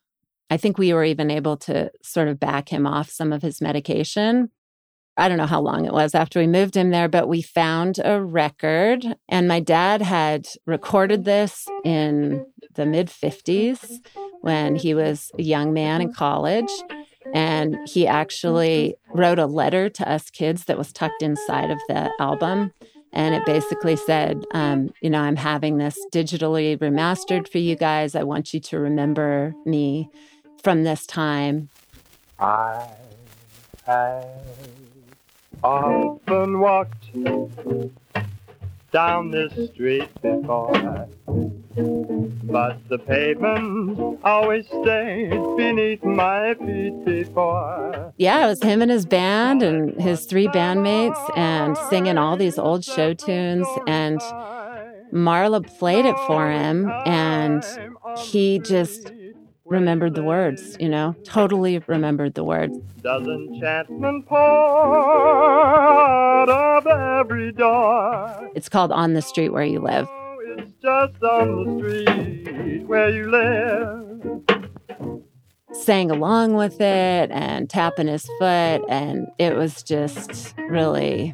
I 0.50 0.58
think 0.58 0.76
we 0.76 0.92
were 0.92 1.04
even 1.04 1.30
able 1.30 1.56
to 1.58 1.90
sort 2.02 2.28
of 2.28 2.38
back 2.38 2.68
him 2.68 2.86
off 2.86 3.08
some 3.08 3.32
of 3.32 3.40
his 3.40 3.62
medication. 3.62 4.50
I 5.20 5.28
don't 5.28 5.36
know 5.36 5.44
how 5.44 5.60
long 5.60 5.84
it 5.84 5.92
was 5.92 6.14
after 6.14 6.40
we 6.40 6.46
moved 6.46 6.74
him 6.74 6.88
there, 6.88 7.06
but 7.06 7.28
we 7.28 7.42
found 7.42 8.00
a 8.02 8.24
record. 8.24 9.04
And 9.28 9.46
my 9.46 9.60
dad 9.60 10.00
had 10.00 10.48
recorded 10.64 11.26
this 11.26 11.68
in 11.84 12.46
the 12.74 12.86
mid 12.86 13.08
50s 13.08 13.98
when 14.40 14.76
he 14.76 14.94
was 14.94 15.30
a 15.38 15.42
young 15.42 15.74
man 15.74 16.00
in 16.00 16.14
college. 16.14 16.70
And 17.34 17.76
he 17.86 18.06
actually 18.06 18.94
wrote 19.12 19.38
a 19.38 19.44
letter 19.44 19.90
to 19.90 20.10
us 20.10 20.30
kids 20.30 20.64
that 20.64 20.78
was 20.78 20.90
tucked 20.90 21.22
inside 21.22 21.70
of 21.70 21.78
the 21.86 22.10
album. 22.18 22.72
And 23.12 23.34
it 23.34 23.44
basically 23.44 23.96
said, 23.96 24.42
um, 24.54 24.88
you 25.02 25.10
know, 25.10 25.20
I'm 25.20 25.36
having 25.36 25.76
this 25.76 25.98
digitally 26.10 26.78
remastered 26.78 27.46
for 27.46 27.58
you 27.58 27.76
guys. 27.76 28.14
I 28.14 28.22
want 28.22 28.54
you 28.54 28.60
to 28.60 28.78
remember 28.78 29.52
me 29.66 30.08
from 30.62 30.84
this 30.84 31.04
time. 31.04 31.68
I 33.86 34.24
often 35.62 36.60
walked 36.60 37.10
down 38.92 39.30
this 39.30 39.70
street 39.70 40.08
before. 40.22 41.08
But 42.42 42.88
the 42.88 42.98
pavement 42.98 44.18
always 44.24 44.66
stayed 44.66 45.30
beneath 45.56 46.02
my 46.02 46.54
feet 46.54 47.04
before. 47.04 48.12
Yeah, 48.16 48.44
it 48.44 48.48
was 48.48 48.62
him 48.62 48.82
and 48.82 48.90
his 48.90 49.06
band 49.06 49.62
and 49.62 50.00
his 50.00 50.26
three 50.26 50.48
bandmates 50.48 51.36
and 51.36 51.78
singing 51.88 52.18
all 52.18 52.36
these 52.36 52.58
old 52.58 52.84
show 52.84 53.14
tunes. 53.14 53.68
And 53.86 54.20
Marla 55.12 55.64
played 55.78 56.06
it 56.06 56.16
for 56.26 56.50
him 56.50 56.90
and 57.06 57.64
he 58.18 58.58
just 58.58 59.12
remembered 59.70 60.14
the 60.14 60.22
words, 60.22 60.76
you 60.80 60.88
know, 60.88 61.14
totally 61.24 61.78
remembered 61.86 62.34
the 62.34 62.44
words. 62.44 62.76
Does 63.02 63.26
enchantment 63.26 64.26
pour 64.26 64.38
out 64.38 66.50
of 66.50 66.86
every 66.86 67.52
door? 67.52 68.50
It's 68.54 68.68
called 68.68 68.92
On 68.92 69.14
the 69.14 69.22
Street 69.22 69.48
Where 69.50 69.64
You 69.64 69.80
Live. 69.80 70.06
It's 70.58 70.72
just 70.82 71.22
on 71.22 71.64
the 71.64 71.78
street 71.78 72.84
where 72.86 73.08
you 73.10 73.30
live. 73.30 73.96
Sang 75.72 76.10
along 76.10 76.54
with 76.54 76.80
it 76.80 77.30
and 77.30 77.70
tapping 77.70 78.08
his 78.08 78.28
foot, 78.38 78.82
and 78.88 79.28
it 79.38 79.54
was 79.54 79.84
just 79.84 80.52
really 80.68 81.32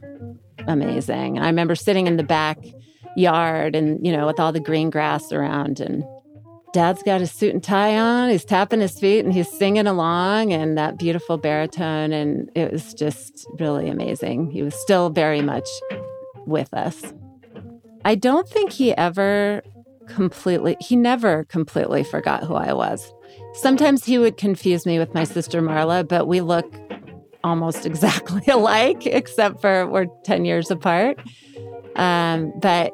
amazing. 0.69 1.39
I 1.39 1.47
remember 1.47 1.75
sitting 1.75 2.07
in 2.07 2.19
the 2.19 2.23
back 2.23 2.59
yard 3.17 3.75
and, 3.75 4.07
you 4.07 4.13
know, 4.13 4.27
with 4.27 4.39
all 4.39 4.53
the 4.53 4.61
green 4.61 4.91
grass 4.91 5.33
around 5.33 5.81
and 5.81 6.05
dad's 6.77 7.03
got 7.03 7.23
his 7.23 7.33
suit 7.33 7.55
and 7.55 7.65
tie 7.65 7.97
on. 7.97 8.29
He's 8.29 8.45
tapping 8.45 8.81
his 8.81 9.01
feet 9.01 9.25
and 9.25 9.33
he's 9.33 9.51
singing 9.51 9.87
along 9.87 10.53
and 10.53 10.77
that 10.77 10.99
beautiful 10.99 11.39
baritone. 11.39 12.13
And 12.13 12.51
it 12.55 12.71
was 12.71 12.93
just 12.93 13.47
really 13.59 13.89
amazing. 13.89 14.51
He 14.51 14.63
was 14.63 14.75
still 14.75 15.09
very 15.09 15.41
much 15.41 15.67
with 16.47 16.75
us. 16.75 17.15
I 18.05 18.15
don't 18.15 18.47
think 18.47 18.73
he 18.73 18.95
ever 18.95 19.63
completely, 20.07 20.77
he 20.79 20.97
never 20.97 21.45
completely 21.45 22.05
forgot 22.05 22.45
who 22.45 22.53
I 22.53 22.75
was. 22.75 23.11
Sometimes 23.55 24.05
he 24.05 24.19
would 24.19 24.37
confuse 24.37 24.85
me 24.85 24.99
with 24.99 25.15
my 25.15 25.25
sister 25.25 25.63
Marla, 25.63 26.07
but 26.07 26.29
we 26.29 26.43
look 26.43 26.71
almost 27.43 27.87
exactly 27.91 28.43
alike, 28.53 29.07
except 29.07 29.63
for 29.63 29.87
we're 29.87 30.09
10 30.27 30.45
years 30.45 30.71
apart. 30.71 31.19
Um, 31.97 32.53
but 32.61 32.93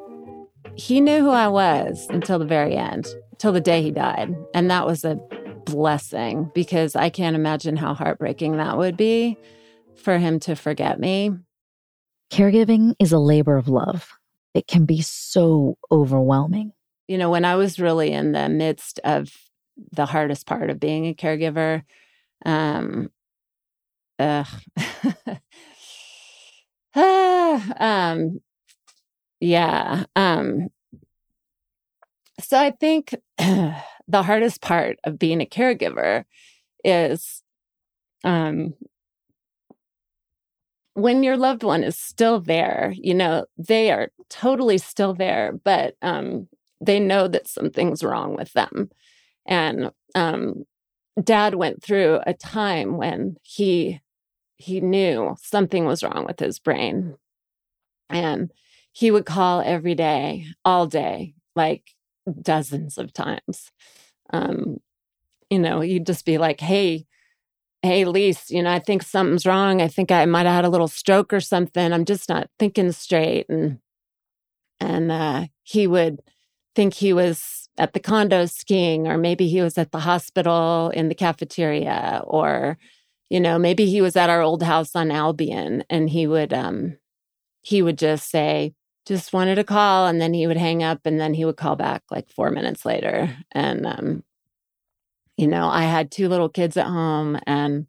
he 0.75 1.01
knew 1.01 1.19
who 1.19 1.31
I 1.31 1.49
was 1.49 2.07
until 2.09 2.39
the 2.39 2.45
very 2.45 2.77
end 2.77 3.13
till 3.43 3.51
the 3.51 3.59
day 3.59 3.81
he 3.81 3.91
died. 3.91 4.33
And 4.53 4.71
that 4.71 4.85
was 4.87 5.03
a 5.03 5.15
blessing 5.65 6.49
because 6.53 6.95
I 6.95 7.09
can't 7.09 7.35
imagine 7.35 7.75
how 7.75 7.93
heartbreaking 7.93 8.55
that 8.55 8.77
would 8.77 8.95
be 8.95 9.37
for 9.97 10.17
him 10.17 10.39
to 10.41 10.55
forget 10.55 10.97
me. 10.97 11.31
Caregiving 12.31 12.95
is 12.99 13.11
a 13.11 13.19
labor 13.19 13.57
of 13.57 13.67
love. 13.67 14.13
It 14.53 14.65
can 14.65 14.85
be 14.85 15.01
so 15.01 15.77
overwhelming. 15.91 16.71
You 17.09 17.17
know, 17.17 17.29
when 17.29 17.43
I 17.43 17.57
was 17.57 17.81
really 17.81 18.13
in 18.13 18.31
the 18.31 18.47
midst 18.47 19.01
of 19.03 19.35
the 19.91 20.05
hardest 20.05 20.47
part 20.47 20.69
of 20.69 20.79
being 20.79 21.07
a 21.07 21.13
caregiver, 21.13 21.83
um, 22.45 23.09
uh, 24.19 24.45
um, 26.95 28.39
yeah, 29.41 30.05
um, 30.15 30.69
so 32.43 32.59
I 32.59 32.71
think 32.71 33.15
the 33.37 34.23
hardest 34.23 34.61
part 34.61 34.97
of 35.03 35.19
being 35.19 35.41
a 35.41 35.45
caregiver 35.45 36.25
is 36.83 37.43
um, 38.23 38.73
when 40.95 41.23
your 41.23 41.37
loved 41.37 41.63
one 41.63 41.83
is 41.83 41.97
still 41.97 42.39
there, 42.39 42.93
you 42.95 43.13
know, 43.13 43.45
they 43.57 43.91
are 43.91 44.09
totally 44.29 44.77
still 44.77 45.13
there, 45.13 45.53
but 45.63 45.95
um, 46.01 46.47
they 46.81 46.99
know 46.99 47.27
that 47.27 47.47
something's 47.47 48.03
wrong 48.03 48.35
with 48.35 48.53
them. 48.53 48.89
And 49.45 49.91
um, 50.15 50.65
dad 51.21 51.55
went 51.55 51.83
through 51.83 52.19
a 52.25 52.33
time 52.33 52.97
when 52.97 53.37
he 53.43 54.01
he 54.57 54.81
knew 54.81 55.35
something 55.41 55.85
was 55.85 56.03
wrong 56.03 56.25
with 56.25 56.39
his 56.39 56.59
brain. 56.59 57.15
And 58.09 58.51
he 58.91 59.11
would 59.11 59.25
call 59.25 59.61
every 59.61 59.95
day, 59.95 60.45
all 60.63 60.87
day, 60.87 61.33
like 61.55 61.83
dozens 62.41 62.97
of 62.97 63.13
times. 63.13 63.71
Um, 64.31 64.77
you 65.49 65.59
know, 65.59 65.81
he'd 65.81 66.05
just 66.05 66.25
be 66.25 66.37
like, 66.37 66.59
hey, 66.59 67.05
hey, 67.81 68.05
Lise, 68.05 68.49
you 68.49 68.63
know, 68.63 68.71
I 68.71 68.79
think 68.79 69.03
something's 69.03 69.45
wrong. 69.45 69.81
I 69.81 69.87
think 69.87 70.11
I 70.11 70.25
might 70.25 70.45
have 70.45 70.55
had 70.55 70.65
a 70.65 70.69
little 70.69 70.87
stroke 70.87 71.33
or 71.33 71.41
something. 71.41 71.91
I'm 71.91 72.05
just 72.05 72.29
not 72.29 72.49
thinking 72.57 72.91
straight. 72.91 73.47
And 73.49 73.79
and 74.79 75.11
uh, 75.11 75.45
he 75.63 75.87
would 75.87 76.21
think 76.75 76.93
he 76.93 77.13
was 77.13 77.69
at 77.77 77.93
the 77.93 77.99
condo 77.99 78.45
skiing, 78.45 79.07
or 79.07 79.17
maybe 79.17 79.47
he 79.47 79.61
was 79.61 79.77
at 79.77 79.91
the 79.91 79.99
hospital 79.99 80.91
in 80.93 81.09
the 81.09 81.15
cafeteria, 81.15 82.21
or 82.25 82.77
you 83.29 83.39
know, 83.39 83.57
maybe 83.57 83.85
he 83.85 84.01
was 84.01 84.15
at 84.15 84.29
our 84.29 84.41
old 84.41 84.63
house 84.63 84.95
on 84.95 85.11
Albion, 85.11 85.83
and 85.89 86.09
he 86.09 86.27
would 86.27 86.53
um, 86.53 86.97
he 87.61 87.81
would 87.81 87.97
just 87.97 88.29
say, 88.29 88.73
just 89.05 89.33
wanted 89.33 89.55
to 89.55 89.63
call, 89.63 90.07
and 90.07 90.21
then 90.21 90.33
he 90.33 90.47
would 90.47 90.57
hang 90.57 90.83
up, 90.83 91.01
and 91.05 91.19
then 91.19 91.33
he 91.33 91.45
would 91.45 91.57
call 91.57 91.75
back 91.75 92.03
like 92.11 92.29
four 92.29 92.51
minutes 92.51 92.85
later, 92.85 93.35
and 93.51 93.85
um, 93.85 94.23
you 95.37 95.47
know, 95.47 95.67
I 95.67 95.83
had 95.83 96.11
two 96.11 96.29
little 96.29 96.49
kids 96.49 96.77
at 96.77 96.85
home 96.85 97.39
and 97.45 97.87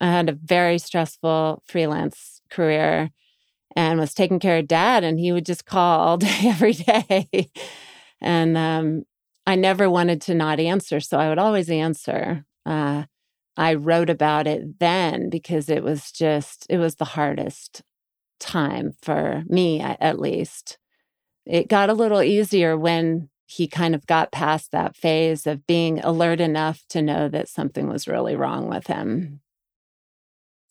I 0.00 0.06
had 0.06 0.28
a 0.28 0.32
very 0.32 0.78
stressful 0.78 1.62
freelance 1.66 2.40
career 2.50 3.10
and 3.76 4.00
was 4.00 4.14
taking 4.14 4.40
care 4.40 4.58
of 4.58 4.68
dad. 4.68 5.04
And 5.04 5.18
he 5.18 5.32
would 5.32 5.46
just 5.46 5.64
call 5.64 6.00
all 6.00 6.16
day, 6.18 6.40
every 6.44 6.72
day. 6.72 7.50
and 8.20 8.56
um, 8.56 9.04
I 9.46 9.54
never 9.54 9.88
wanted 9.88 10.20
to 10.22 10.34
not 10.34 10.60
answer. 10.60 11.00
So 11.00 11.18
I 11.18 11.28
would 11.28 11.38
always 11.38 11.70
answer. 11.70 12.44
Uh, 12.66 13.04
I 13.56 13.74
wrote 13.74 14.10
about 14.10 14.46
it 14.46 14.78
then 14.80 15.30
because 15.30 15.68
it 15.68 15.82
was 15.84 16.10
just, 16.10 16.66
it 16.68 16.78
was 16.78 16.96
the 16.96 17.04
hardest 17.04 17.82
time 18.42 18.92
for 19.00 19.44
me, 19.46 19.80
at 19.80 20.18
least. 20.18 20.78
It 21.46 21.68
got 21.68 21.90
a 21.90 21.94
little 21.94 22.22
easier 22.22 22.76
when 22.76 23.30
he 23.46 23.66
kind 23.66 23.94
of 23.94 24.06
got 24.06 24.32
past 24.32 24.72
that 24.72 24.96
phase 24.96 25.46
of 25.46 25.66
being 25.66 26.00
alert 26.00 26.40
enough 26.40 26.84
to 26.88 27.02
know 27.02 27.28
that 27.28 27.48
something 27.48 27.88
was 27.88 28.08
really 28.08 28.34
wrong 28.34 28.68
with 28.68 28.86
him. 28.86 29.40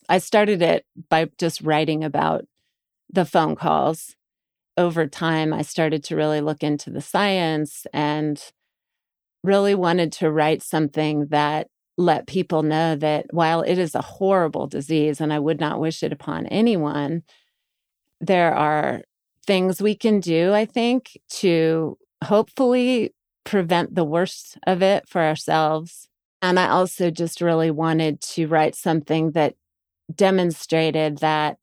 I 0.09 0.17
started 0.17 0.61
it 0.61 0.85
by 1.09 1.29
just 1.37 1.61
writing 1.61 2.03
about 2.03 2.45
the 3.09 3.25
phone 3.25 3.55
calls. 3.55 4.15
Over 4.77 5.07
time, 5.07 5.53
I 5.53 5.61
started 5.61 6.03
to 6.05 6.15
really 6.15 6.41
look 6.41 6.63
into 6.63 6.89
the 6.89 7.01
science 7.01 7.85
and 7.93 8.41
really 9.43 9.75
wanted 9.75 10.11
to 10.13 10.31
write 10.31 10.63
something 10.63 11.27
that 11.27 11.67
let 11.97 12.27
people 12.27 12.63
know 12.63 12.95
that 12.95 13.27
while 13.31 13.61
it 13.61 13.77
is 13.77 13.95
a 13.95 14.01
horrible 14.01 14.67
disease 14.67 15.21
and 15.21 15.31
I 15.31 15.39
would 15.39 15.59
not 15.59 15.79
wish 15.79 16.03
it 16.03 16.11
upon 16.11 16.47
anyone, 16.47 17.23
there 18.21 18.53
are 18.53 19.01
things 19.45 19.81
we 19.81 19.95
can 19.95 20.19
do, 20.19 20.53
I 20.53 20.65
think, 20.65 21.19
to 21.29 21.97
hopefully 22.23 23.13
prevent 23.43 23.95
the 23.95 24.03
worst 24.03 24.57
of 24.67 24.81
it 24.81 25.09
for 25.09 25.21
ourselves. 25.21 26.07
And 26.41 26.59
I 26.59 26.69
also 26.69 27.09
just 27.09 27.41
really 27.41 27.71
wanted 27.71 28.21
to 28.21 28.47
write 28.47 28.75
something 28.75 29.31
that 29.31 29.55
demonstrated 30.13 31.17
that 31.17 31.57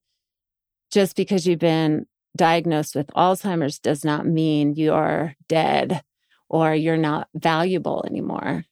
just 0.90 1.16
because 1.16 1.46
you've 1.46 1.58
been 1.58 2.06
diagnosed 2.36 2.94
with 2.94 3.08
Alzheimer's 3.08 3.78
does 3.78 4.04
not 4.04 4.26
mean 4.26 4.74
you're 4.74 5.34
dead 5.48 6.02
or 6.48 6.74
you're 6.74 6.96
not 6.96 7.28
valuable 7.34 8.04
anymore. 8.08 8.64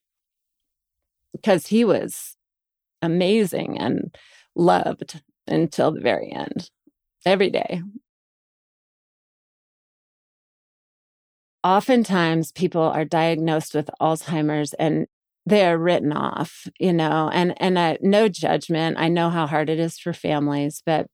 Because 1.33 1.67
he 1.67 1.85
was 1.85 2.37
amazing 3.03 3.79
and 3.79 4.17
loved 4.55 5.23
until 5.47 5.93
the 5.93 6.01
very 6.01 6.33
end, 6.33 6.71
every 7.27 7.51
day. 7.51 7.83
oftentimes 11.67 12.53
people 12.53 12.83
are 12.83 13.05
diagnosed 13.05 13.75
with 13.75 13.91
Alzheimer's 14.01 14.73
and 14.75 15.09
they 15.47 15.67
are 15.67 15.77
written 15.77 16.13
off, 16.13 16.69
you 16.79 16.93
know, 16.93 17.29
and 17.33 17.61
and 17.61 17.99
no 18.01 18.29
judgment. 18.29 18.97
I 18.99 19.09
know 19.09 19.31
how 19.31 19.47
hard 19.47 19.69
it 19.69 19.81
is 19.81 19.99
for 19.99 20.13
families, 20.13 20.81
but 20.87 21.09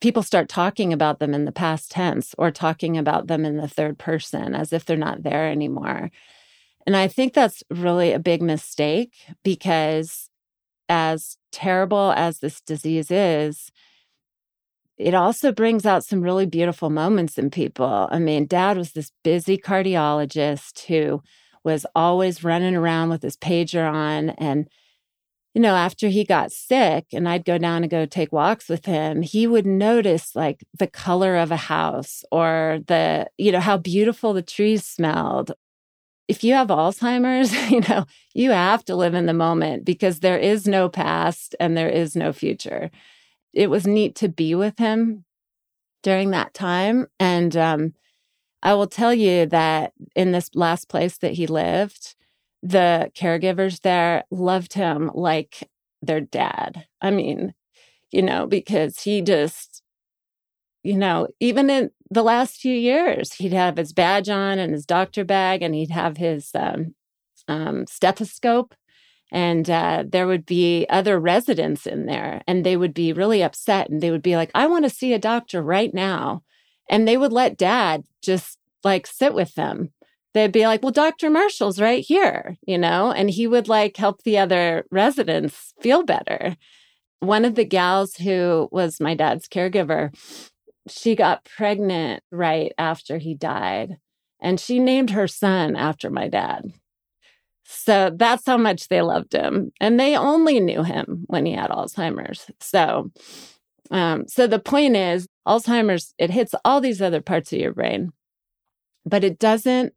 people 0.00 0.22
start 0.22 0.48
talking 0.48 0.92
about 0.92 1.18
them 1.18 1.34
in 1.34 1.44
the 1.44 1.52
past 1.52 1.90
tense 1.90 2.34
or 2.38 2.52
talking 2.52 2.96
about 2.96 3.26
them 3.26 3.44
in 3.44 3.56
the 3.56 3.68
third 3.68 3.98
person 3.98 4.54
as 4.54 4.72
if 4.72 4.84
they're 4.84 4.96
not 4.96 5.24
there 5.24 5.48
anymore. 5.48 6.10
And 6.86 6.96
I 6.96 7.08
think 7.08 7.34
that's 7.34 7.62
really 7.70 8.12
a 8.12 8.18
big 8.20 8.42
mistake 8.42 9.12
because 9.44 10.30
as 10.88 11.36
terrible 11.52 12.12
as 12.16 12.38
this 12.38 12.60
disease 12.60 13.10
is, 13.10 13.72
it 15.00 15.14
also 15.14 15.50
brings 15.50 15.86
out 15.86 16.04
some 16.04 16.20
really 16.20 16.44
beautiful 16.44 16.90
moments 16.90 17.38
in 17.38 17.50
people. 17.50 18.06
I 18.10 18.18
mean, 18.18 18.46
dad 18.46 18.76
was 18.76 18.92
this 18.92 19.12
busy 19.24 19.56
cardiologist 19.56 20.84
who 20.86 21.22
was 21.64 21.86
always 21.94 22.44
running 22.44 22.76
around 22.76 23.08
with 23.08 23.22
his 23.22 23.36
pager 23.36 23.90
on. 23.90 24.30
And, 24.30 24.68
you 25.54 25.62
know, 25.62 25.74
after 25.74 26.08
he 26.08 26.22
got 26.24 26.52
sick 26.52 27.06
and 27.14 27.26
I'd 27.26 27.46
go 27.46 27.56
down 27.56 27.82
and 27.82 27.90
go 27.90 28.04
take 28.04 28.30
walks 28.30 28.68
with 28.68 28.84
him, 28.84 29.22
he 29.22 29.46
would 29.46 29.64
notice 29.64 30.36
like 30.36 30.64
the 30.78 30.86
color 30.86 31.36
of 31.36 31.50
a 31.50 31.56
house 31.56 32.22
or 32.30 32.80
the, 32.86 33.26
you 33.38 33.52
know, 33.52 33.60
how 33.60 33.78
beautiful 33.78 34.34
the 34.34 34.42
trees 34.42 34.84
smelled. 34.84 35.52
If 36.28 36.44
you 36.44 36.52
have 36.52 36.68
Alzheimer's, 36.68 37.54
you 37.70 37.80
know, 37.88 38.04
you 38.34 38.50
have 38.50 38.84
to 38.84 38.96
live 38.96 39.14
in 39.14 39.24
the 39.24 39.32
moment 39.32 39.86
because 39.86 40.20
there 40.20 40.38
is 40.38 40.68
no 40.68 40.90
past 40.90 41.56
and 41.58 41.74
there 41.74 41.88
is 41.88 42.14
no 42.14 42.34
future 42.34 42.90
it 43.52 43.70
was 43.70 43.86
neat 43.86 44.14
to 44.16 44.28
be 44.28 44.54
with 44.54 44.78
him 44.78 45.24
during 46.02 46.30
that 46.30 46.54
time. 46.54 47.06
And 47.18 47.56
um, 47.56 47.94
I 48.62 48.74
will 48.74 48.86
tell 48.86 49.14
you 49.14 49.46
that 49.46 49.92
in 50.14 50.32
this 50.32 50.50
last 50.54 50.88
place 50.88 51.18
that 51.18 51.32
he 51.32 51.46
lived, 51.46 52.14
the 52.62 53.10
caregivers 53.14 53.80
there 53.80 54.24
loved 54.30 54.74
him 54.74 55.10
like 55.14 55.68
their 56.02 56.20
dad. 56.20 56.86
I 57.00 57.10
mean, 57.10 57.54
you 58.10 58.22
know, 58.22 58.46
because 58.46 59.02
he 59.02 59.22
just, 59.22 59.82
you 60.82 60.96
know, 60.96 61.28
even 61.40 61.70
in 61.70 61.90
the 62.10 62.22
last 62.22 62.56
few 62.56 62.74
years, 62.74 63.34
he'd 63.34 63.52
have 63.52 63.76
his 63.76 63.92
badge 63.92 64.28
on 64.28 64.58
and 64.58 64.72
his 64.72 64.86
doctor 64.86 65.24
bag, 65.24 65.62
and 65.62 65.74
he'd 65.74 65.90
have 65.90 66.16
his 66.16 66.50
um, 66.54 66.94
um, 67.48 67.86
stethoscope 67.86 68.74
and 69.32 69.70
uh, 69.70 70.04
there 70.06 70.26
would 70.26 70.44
be 70.44 70.86
other 70.88 71.18
residents 71.18 71.86
in 71.86 72.06
there 72.06 72.42
and 72.46 72.64
they 72.64 72.76
would 72.76 72.94
be 72.94 73.12
really 73.12 73.42
upset 73.42 73.88
and 73.88 74.00
they 74.00 74.10
would 74.10 74.22
be 74.22 74.36
like 74.36 74.50
i 74.54 74.66
want 74.66 74.84
to 74.84 74.90
see 74.90 75.12
a 75.12 75.18
doctor 75.18 75.62
right 75.62 75.94
now 75.94 76.42
and 76.88 77.06
they 77.06 77.16
would 77.16 77.32
let 77.32 77.56
dad 77.56 78.04
just 78.20 78.58
like 78.82 79.06
sit 79.06 79.34
with 79.34 79.54
them. 79.54 79.90
They'd 80.32 80.52
be 80.52 80.66
like 80.66 80.82
well 80.82 80.92
dr 80.92 81.28
marshall's 81.28 81.80
right 81.80 82.04
here 82.04 82.56
you 82.66 82.78
know 82.78 83.10
and 83.10 83.30
he 83.30 83.46
would 83.46 83.68
like 83.68 83.96
help 83.96 84.22
the 84.22 84.38
other 84.38 84.84
residents 84.90 85.74
feel 85.80 86.04
better. 86.04 86.56
One 87.20 87.44
of 87.44 87.54
the 87.54 87.64
gals 87.64 88.16
who 88.16 88.68
was 88.70 89.00
my 89.00 89.14
dad's 89.14 89.48
caregiver 89.48 90.14
she 90.88 91.14
got 91.14 91.44
pregnant 91.44 92.22
right 92.30 92.72
after 92.78 93.18
he 93.18 93.34
died 93.34 93.98
and 94.40 94.58
she 94.58 94.78
named 94.78 95.10
her 95.10 95.28
son 95.28 95.76
after 95.76 96.10
my 96.10 96.28
dad 96.28 96.72
so 97.72 98.10
that's 98.14 98.46
how 98.46 98.56
much 98.56 98.88
they 98.88 99.00
loved 99.00 99.32
him. 99.32 99.70
And 99.80 99.98
they 99.98 100.16
only 100.16 100.58
knew 100.58 100.82
him 100.82 101.24
when 101.28 101.46
he 101.46 101.52
had 101.52 101.70
Alzheimer's. 101.70 102.50
So 102.60 103.10
um, 103.90 104.26
so 104.28 104.46
the 104.46 104.58
point 104.58 104.96
is 104.96 105.26
Alzheimer's, 105.46 106.14
it 106.18 106.30
hits 106.30 106.54
all 106.64 106.80
these 106.80 107.02
other 107.02 107.20
parts 107.20 107.52
of 107.52 107.58
your 107.58 107.72
brain, 107.72 108.12
but 109.04 109.24
it 109.24 109.38
doesn't 109.38 109.94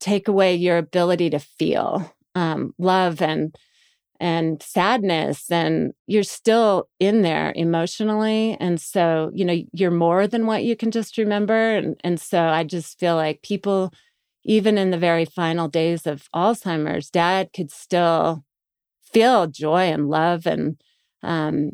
take 0.00 0.28
away 0.28 0.54
your 0.54 0.78
ability 0.78 1.30
to 1.30 1.38
feel 1.38 2.12
um, 2.34 2.74
love 2.78 3.22
and 3.22 3.56
and 4.18 4.62
sadness 4.62 5.50
and 5.50 5.92
you're 6.06 6.22
still 6.22 6.88
in 6.98 7.20
there 7.20 7.52
emotionally 7.54 8.56
and 8.60 8.80
so 8.80 9.30
you 9.34 9.44
know 9.44 9.62
you're 9.72 9.90
more 9.90 10.26
than 10.26 10.46
what 10.46 10.64
you 10.64 10.74
can 10.74 10.90
just 10.90 11.18
remember 11.18 11.76
and 11.76 12.00
and 12.02 12.18
so 12.18 12.40
i 12.40 12.64
just 12.64 12.98
feel 12.98 13.14
like 13.14 13.42
people 13.42 13.92
even 14.46 14.78
in 14.78 14.90
the 14.90 14.98
very 14.98 15.24
final 15.24 15.68
days 15.68 16.06
of 16.06 16.28
Alzheimer's, 16.34 17.10
dad 17.10 17.50
could 17.54 17.70
still 17.70 18.44
feel 19.02 19.46
joy 19.46 19.90
and 19.92 20.08
love 20.08 20.46
and 20.46 20.80
um, 21.22 21.72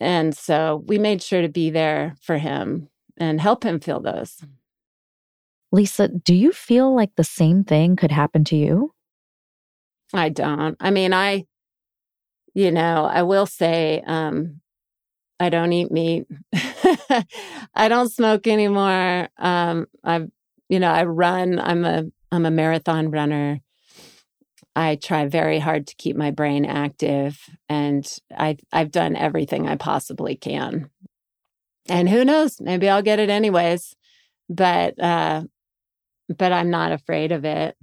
and 0.00 0.36
so 0.36 0.82
we 0.86 0.98
made 0.98 1.22
sure 1.22 1.42
to 1.42 1.48
be 1.48 1.70
there 1.70 2.14
for 2.22 2.38
him 2.38 2.88
and 3.16 3.40
help 3.40 3.64
him 3.64 3.80
feel 3.80 4.00
those. 4.00 4.42
Lisa, 5.72 6.08
do 6.08 6.34
you 6.34 6.52
feel 6.52 6.94
like 6.94 7.10
the 7.16 7.24
same 7.24 7.64
thing 7.64 7.96
could 7.96 8.12
happen 8.12 8.44
to 8.44 8.56
you? 8.56 8.94
I 10.14 10.30
don't. 10.30 10.76
I 10.80 10.90
mean, 10.90 11.12
I 11.12 11.44
you 12.54 12.72
know, 12.72 13.04
I 13.04 13.22
will 13.22 13.46
say, 13.46 14.02
um, 14.04 14.60
I 15.38 15.48
don't 15.48 15.72
eat 15.72 15.92
meat. 15.92 16.26
I 17.74 17.88
don't 17.88 18.10
smoke 18.10 18.48
anymore. 18.48 19.28
Um, 19.38 19.86
I've, 20.02 20.28
you 20.68 20.78
know, 20.78 20.90
I 20.90 21.04
run. 21.04 21.58
I'm 21.58 21.84
a, 21.84 22.04
I'm 22.30 22.46
a 22.46 22.50
marathon 22.50 23.10
runner. 23.10 23.60
I 24.76 24.96
try 24.96 25.26
very 25.26 25.58
hard 25.58 25.86
to 25.88 25.96
keep 25.96 26.16
my 26.16 26.30
brain 26.30 26.64
active, 26.64 27.40
and 27.68 28.06
I, 28.36 28.58
I've 28.72 28.92
done 28.92 29.16
everything 29.16 29.66
I 29.66 29.76
possibly 29.76 30.36
can. 30.36 30.90
And 31.88 32.08
who 32.08 32.24
knows? 32.24 32.60
Maybe 32.60 32.88
I'll 32.88 33.02
get 33.02 33.18
it 33.18 33.30
anyways. 33.30 33.96
But, 34.48 35.02
uh, 35.02 35.42
but 36.28 36.52
I'm 36.52 36.70
not 36.70 36.92
afraid 36.92 37.32
of 37.32 37.44
it. 37.44 37.76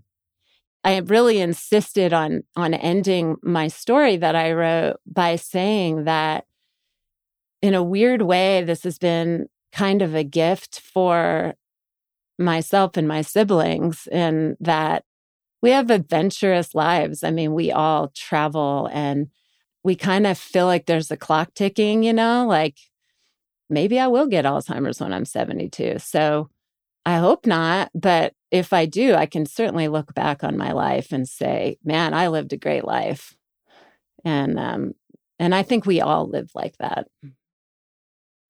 I 0.85 0.97
really 0.97 1.41
insisted 1.41 2.13
on 2.13 2.43
on 2.55 2.75
ending 2.75 3.37
my 3.41 3.67
story 3.67 4.17
that 4.17 4.35
I 4.35 4.51
wrote 4.51 4.97
by 5.05 5.35
saying 5.35 6.03
that 6.03 6.45
in 7.63 7.73
a 7.73 7.83
weird 7.83 8.21
way 8.21 8.63
this 8.63 8.83
has 8.83 8.99
been 8.99 9.47
kind 9.71 10.03
of 10.03 10.13
a 10.13 10.23
gift 10.23 10.79
for 10.79 11.55
myself 12.37 12.97
and 12.97 13.07
my 13.07 13.21
siblings 13.21 14.07
in 14.11 14.57
that 14.59 15.03
we 15.61 15.71
have 15.71 15.89
adventurous 15.89 16.75
lives. 16.75 17.23
I 17.23 17.31
mean, 17.31 17.53
we 17.53 17.71
all 17.71 18.09
travel 18.15 18.89
and 18.93 19.27
we 19.83 19.95
kind 19.95 20.27
of 20.27 20.37
feel 20.37 20.65
like 20.65 20.85
there's 20.85 21.11
a 21.11 21.17
clock 21.17 21.53
ticking, 21.55 22.03
you 22.03 22.13
know, 22.13 22.45
like 22.47 22.77
maybe 23.69 23.99
I 23.99 24.07
will 24.07 24.27
get 24.27 24.45
Alzheimer's 24.45 24.99
when 24.99 25.13
I'm 25.13 25.25
72. 25.25 25.99
So 25.99 26.49
I 27.05 27.17
hope 27.17 27.45
not, 27.45 27.91
but 27.93 28.33
if 28.51 28.73
I 28.73 28.85
do, 28.85 29.15
I 29.15 29.25
can 29.27 29.45
certainly 29.45 29.87
look 29.87 30.13
back 30.15 30.43
on 30.43 30.57
my 30.57 30.71
life 30.71 31.11
and 31.11 31.27
say, 31.27 31.77
"Man, 31.83 32.13
I 32.13 32.29
lived 32.29 32.53
a 32.53 32.57
great 32.57 32.85
life." 32.85 33.35
And 34.25 34.59
um 34.59 34.93
and 35.39 35.53
I 35.55 35.63
think 35.63 35.85
we 35.85 36.01
all 36.01 36.27
live 36.27 36.51
like 36.55 36.77
that. 36.79 37.07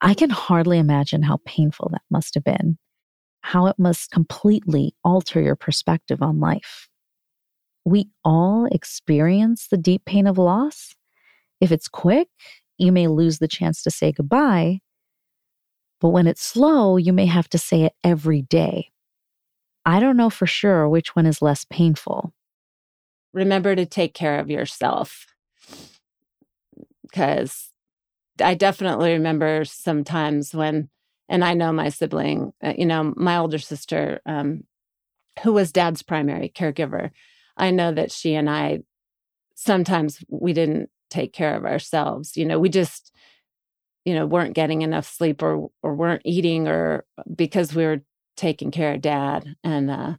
I 0.01 0.13
can 0.13 0.29
hardly 0.29 0.77
imagine 0.77 1.23
how 1.23 1.39
painful 1.45 1.89
that 1.91 2.03
must 2.09 2.35
have 2.35 2.43
been. 2.43 2.77
How 3.45 3.67
it 3.67 3.77
must 3.77 4.09
completely 4.09 4.95
alter 5.03 5.39
your 5.39 5.55
perspective 5.55 6.23
on 6.23 6.39
life. 6.39 6.89
We 7.85 8.09
all 8.23 8.65
experience 8.71 9.67
the 9.67 9.77
deep 9.77 10.03
pain 10.03 10.25
of 10.25 10.39
loss. 10.39 10.95
If 11.61 11.71
it's 11.71 11.87
quick, 11.87 12.27
you 12.79 12.91
may 12.91 13.07
lose 13.07 13.37
the 13.37 13.47
chance 13.47 13.83
to 13.83 13.91
say 13.91 14.11
goodbye. 14.11 14.79
But 16.01 16.09
when 16.09 16.25
it's 16.25 16.41
slow, 16.41 16.97
you 16.97 17.13
may 17.13 17.27
have 17.27 17.47
to 17.49 17.59
say 17.59 17.83
it 17.83 17.93
every 18.03 18.41
day. 18.41 18.89
I 19.85 19.99
don't 19.99 20.17
know 20.17 20.31
for 20.31 20.47
sure 20.47 20.89
which 20.89 21.15
one 21.15 21.27
is 21.27 21.39
less 21.39 21.67
painful. 21.69 22.33
Remember 23.31 23.75
to 23.75 23.85
take 23.85 24.15
care 24.15 24.39
of 24.39 24.49
yourself. 24.49 25.27
Because 27.03 27.69
I 28.41 28.55
definitely 28.55 29.13
remember 29.13 29.65
sometimes 29.65 30.55
when, 30.55 30.89
and 31.29 31.43
I 31.43 31.53
know 31.53 31.71
my 31.71 31.89
sibling, 31.89 32.53
uh, 32.63 32.73
you 32.77 32.85
know, 32.85 33.13
my 33.15 33.37
older 33.37 33.59
sister, 33.59 34.21
um, 34.25 34.63
who 35.43 35.53
was 35.53 35.71
dad's 35.71 36.03
primary 36.03 36.51
caregiver, 36.55 37.11
I 37.57 37.71
know 37.71 37.93
that 37.93 38.11
she 38.11 38.35
and 38.35 38.49
I 38.49 38.79
sometimes 39.55 40.23
we 40.29 40.53
didn't 40.53 40.89
take 41.09 41.33
care 41.33 41.55
of 41.55 41.65
ourselves. 41.65 42.37
You 42.37 42.45
know, 42.45 42.59
we 42.59 42.69
just, 42.69 43.11
you 44.05 44.13
know, 44.13 44.25
weren't 44.25 44.55
getting 44.55 44.81
enough 44.81 45.07
sleep 45.07 45.41
or 45.43 45.69
or 45.83 45.95
weren't 45.95 46.21
eating 46.25 46.67
or 46.67 47.05
because 47.35 47.75
we 47.75 47.85
were 47.85 48.01
taking 48.37 48.71
care 48.71 48.93
of 48.93 49.01
dad. 49.01 49.55
And 49.63 49.91
uh, 49.91 50.15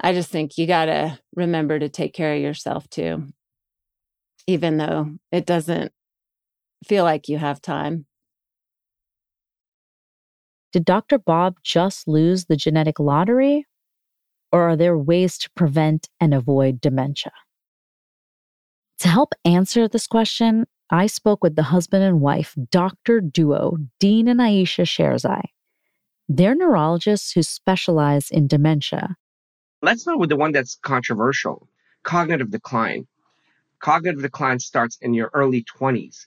I 0.00 0.12
just 0.12 0.30
think 0.30 0.58
you 0.58 0.66
got 0.66 0.86
to 0.86 1.18
remember 1.34 1.78
to 1.78 1.88
take 1.88 2.14
care 2.14 2.34
of 2.34 2.42
yourself 2.42 2.88
too, 2.90 3.28
even 4.46 4.76
though 4.78 5.16
it 5.30 5.46
doesn't 5.46 5.92
feel 6.86 7.04
like 7.04 7.28
you 7.28 7.38
have 7.38 7.62
time. 7.62 8.06
Did 10.72 10.84
Dr. 10.84 11.18
Bob 11.18 11.56
just 11.62 12.06
lose 12.06 12.44
the 12.44 12.56
genetic 12.56 12.98
lottery? 12.98 13.66
Or 14.52 14.68
are 14.70 14.76
there 14.76 14.96
ways 14.96 15.38
to 15.38 15.50
prevent 15.50 16.08
and 16.20 16.32
avoid 16.32 16.80
dementia? 16.80 17.32
To 19.00 19.08
help 19.08 19.34
answer 19.44 19.86
this 19.88 20.06
question, 20.06 20.66
I 20.90 21.06
spoke 21.06 21.42
with 21.42 21.54
the 21.54 21.64
husband 21.64 22.02
and 22.02 22.20
wife, 22.20 22.54
Dr. 22.70 23.20
Duo, 23.20 23.76
Dean 24.00 24.26
and 24.26 24.40
Ayesha 24.40 24.82
Sherzai. 24.82 25.42
They're 26.28 26.54
neurologists 26.54 27.32
who 27.32 27.42
specialize 27.42 28.30
in 28.30 28.46
dementia. 28.46 29.16
Let's 29.82 30.02
start 30.02 30.18
with 30.18 30.30
the 30.30 30.36
one 30.36 30.52
that's 30.52 30.76
controversial 30.82 31.68
cognitive 32.02 32.50
decline. 32.50 33.06
Cognitive 33.80 34.22
decline 34.22 34.58
starts 34.58 34.96
in 35.02 35.14
your 35.14 35.30
early 35.34 35.62
20s. 35.64 36.26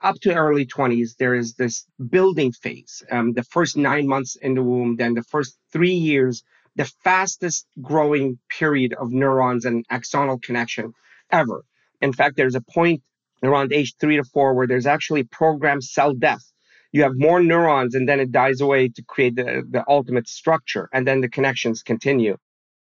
Up 0.00 0.16
to 0.20 0.34
early 0.34 0.64
20s, 0.64 1.16
there 1.16 1.34
is 1.34 1.54
this 1.54 1.86
building 2.10 2.52
phase. 2.52 3.02
Um, 3.10 3.32
the 3.32 3.42
first 3.42 3.76
nine 3.76 4.06
months 4.06 4.36
in 4.36 4.54
the 4.54 4.62
womb, 4.62 4.96
then 4.96 5.14
the 5.14 5.24
first 5.24 5.58
three 5.72 5.94
years, 5.94 6.44
the 6.76 6.84
fastest 7.02 7.66
growing 7.82 8.38
period 8.48 8.94
of 8.94 9.10
neurons 9.10 9.64
and 9.64 9.86
axonal 9.88 10.40
connection 10.40 10.92
ever. 11.32 11.64
In 12.00 12.12
fact, 12.12 12.36
there's 12.36 12.54
a 12.54 12.60
point 12.60 13.02
around 13.42 13.72
age 13.72 13.94
three 14.00 14.16
to 14.16 14.24
four 14.24 14.54
where 14.54 14.66
there's 14.66 14.86
actually 14.86 15.24
programmed 15.24 15.84
cell 15.84 16.14
death 16.14 16.52
you 16.92 17.02
have 17.02 17.12
more 17.16 17.42
neurons 17.42 17.94
and 17.94 18.08
then 18.08 18.20
it 18.20 18.32
dies 18.32 18.60
away 18.60 18.88
to 18.88 19.02
create 19.02 19.36
the, 19.36 19.62
the 19.68 19.84
ultimate 19.88 20.28
structure 20.28 20.88
and 20.92 21.06
then 21.06 21.20
the 21.20 21.28
connections 21.28 21.82
continue 21.82 22.36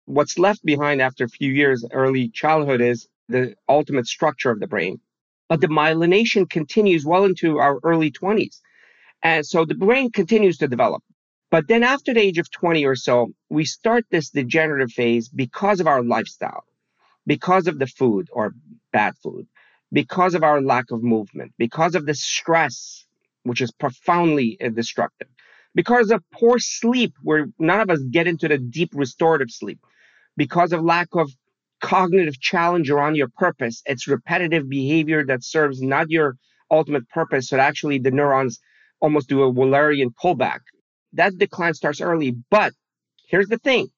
what's 0.05 0.37
left 0.37 0.63
behind 0.63 1.01
after 1.01 1.23
a 1.23 1.29
few 1.29 1.51
years 1.51 1.85
early 1.91 2.29
childhood 2.29 2.81
is 2.81 3.07
the 3.29 3.55
ultimate 3.67 4.05
structure 4.05 4.51
of 4.51 4.59
the 4.59 4.67
brain 4.67 4.99
but 5.49 5.61
the 5.61 5.67
myelination 5.67 6.49
continues 6.49 7.05
well 7.05 7.25
into 7.25 7.57
our 7.59 7.79
early 7.83 8.11
20s 8.11 8.59
and 9.23 9.45
so 9.45 9.65
the 9.65 9.75
brain 9.75 10.11
continues 10.11 10.57
to 10.57 10.67
develop 10.67 11.03
but 11.51 11.67
then 11.67 11.83
after 11.83 12.13
the 12.13 12.19
age 12.19 12.37
of 12.37 12.51
20 12.51 12.85
or 12.85 12.95
so 12.95 13.31
we 13.49 13.65
start 13.65 14.05
this 14.09 14.29
degenerative 14.29 14.91
phase 14.91 15.29
because 15.29 15.79
of 15.79 15.87
our 15.87 16.03
lifestyle 16.03 16.65
because 17.27 17.67
of 17.67 17.79
the 17.79 17.87
food 17.87 18.27
or 18.31 18.53
bad 18.91 19.13
food 19.23 19.47
because 19.91 20.33
of 20.35 20.43
our 20.43 20.61
lack 20.61 20.91
of 20.91 21.03
movement 21.03 21.53
because 21.57 21.95
of 21.95 22.05
the 22.05 22.15
stress 22.15 23.05
which 23.45 23.61
is 23.61 23.71
profoundly 23.71 24.57
uh, 24.61 24.69
destructive. 24.69 25.27
Because 25.73 26.09
of 26.09 26.23
poor 26.31 26.57
sleep, 26.57 27.13
where 27.21 27.47
none 27.59 27.79
of 27.79 27.89
us 27.89 28.01
get 28.09 28.27
into 28.27 28.47
the 28.47 28.57
deep 28.57 28.89
restorative 28.93 29.51
sleep, 29.51 29.79
because 30.35 30.73
of 30.73 30.83
lack 30.83 31.09
of 31.13 31.31
cognitive 31.81 32.39
challenge 32.39 32.89
around 32.89 33.15
your 33.15 33.29
purpose, 33.29 33.81
it's 33.85 34.07
repetitive 34.07 34.69
behavior 34.69 35.25
that 35.25 35.43
serves 35.43 35.81
not 35.81 36.09
your 36.09 36.37
ultimate 36.71 37.07
purpose, 37.09 37.49
so 37.49 37.57
actually 37.57 37.99
the 37.99 38.11
neurons 38.11 38.59
almost 38.99 39.29
do 39.29 39.43
a 39.43 39.51
Wallerian 39.51 40.09
pullback. 40.21 40.59
That 41.13 41.37
decline 41.37 41.73
starts 41.73 42.01
early, 42.01 42.35
but 42.49 42.73
here's 43.27 43.47
the 43.47 43.59
thing 43.59 43.89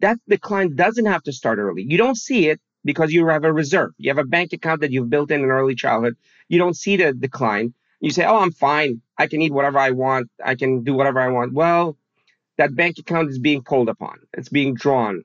that 0.00 0.18
decline 0.28 0.76
doesn't 0.76 1.06
have 1.06 1.22
to 1.22 1.32
start 1.32 1.58
early. 1.58 1.84
You 1.88 1.96
don't 1.96 2.16
see 2.16 2.48
it 2.48 2.60
because 2.84 3.12
you 3.12 3.26
have 3.28 3.44
a 3.44 3.52
reserve. 3.52 3.92
You 3.98 4.10
have 4.10 4.18
a 4.18 4.24
bank 4.24 4.52
account 4.52 4.80
that 4.82 4.92
you've 4.92 5.10
built 5.10 5.30
in 5.30 5.42
in 5.42 5.50
early 5.50 5.74
childhood. 5.74 6.16
You 6.48 6.58
don't 6.58 6.76
see 6.76 6.96
the 6.96 7.12
decline 7.12 7.74
you 8.00 8.10
say, 8.10 8.24
oh, 8.24 8.38
I'm 8.38 8.52
fine. 8.52 9.00
I 9.18 9.26
can 9.26 9.40
eat 9.42 9.52
whatever 9.52 9.78
I 9.78 9.90
want. 9.90 10.28
I 10.44 10.54
can 10.54 10.84
do 10.84 10.94
whatever 10.94 11.20
I 11.20 11.28
want. 11.28 11.52
Well, 11.52 11.96
that 12.58 12.74
bank 12.74 12.98
account 12.98 13.30
is 13.30 13.38
being 13.38 13.62
pulled 13.62 13.88
upon. 13.88 14.18
It's 14.34 14.48
being 14.48 14.74
drawn 14.74 15.22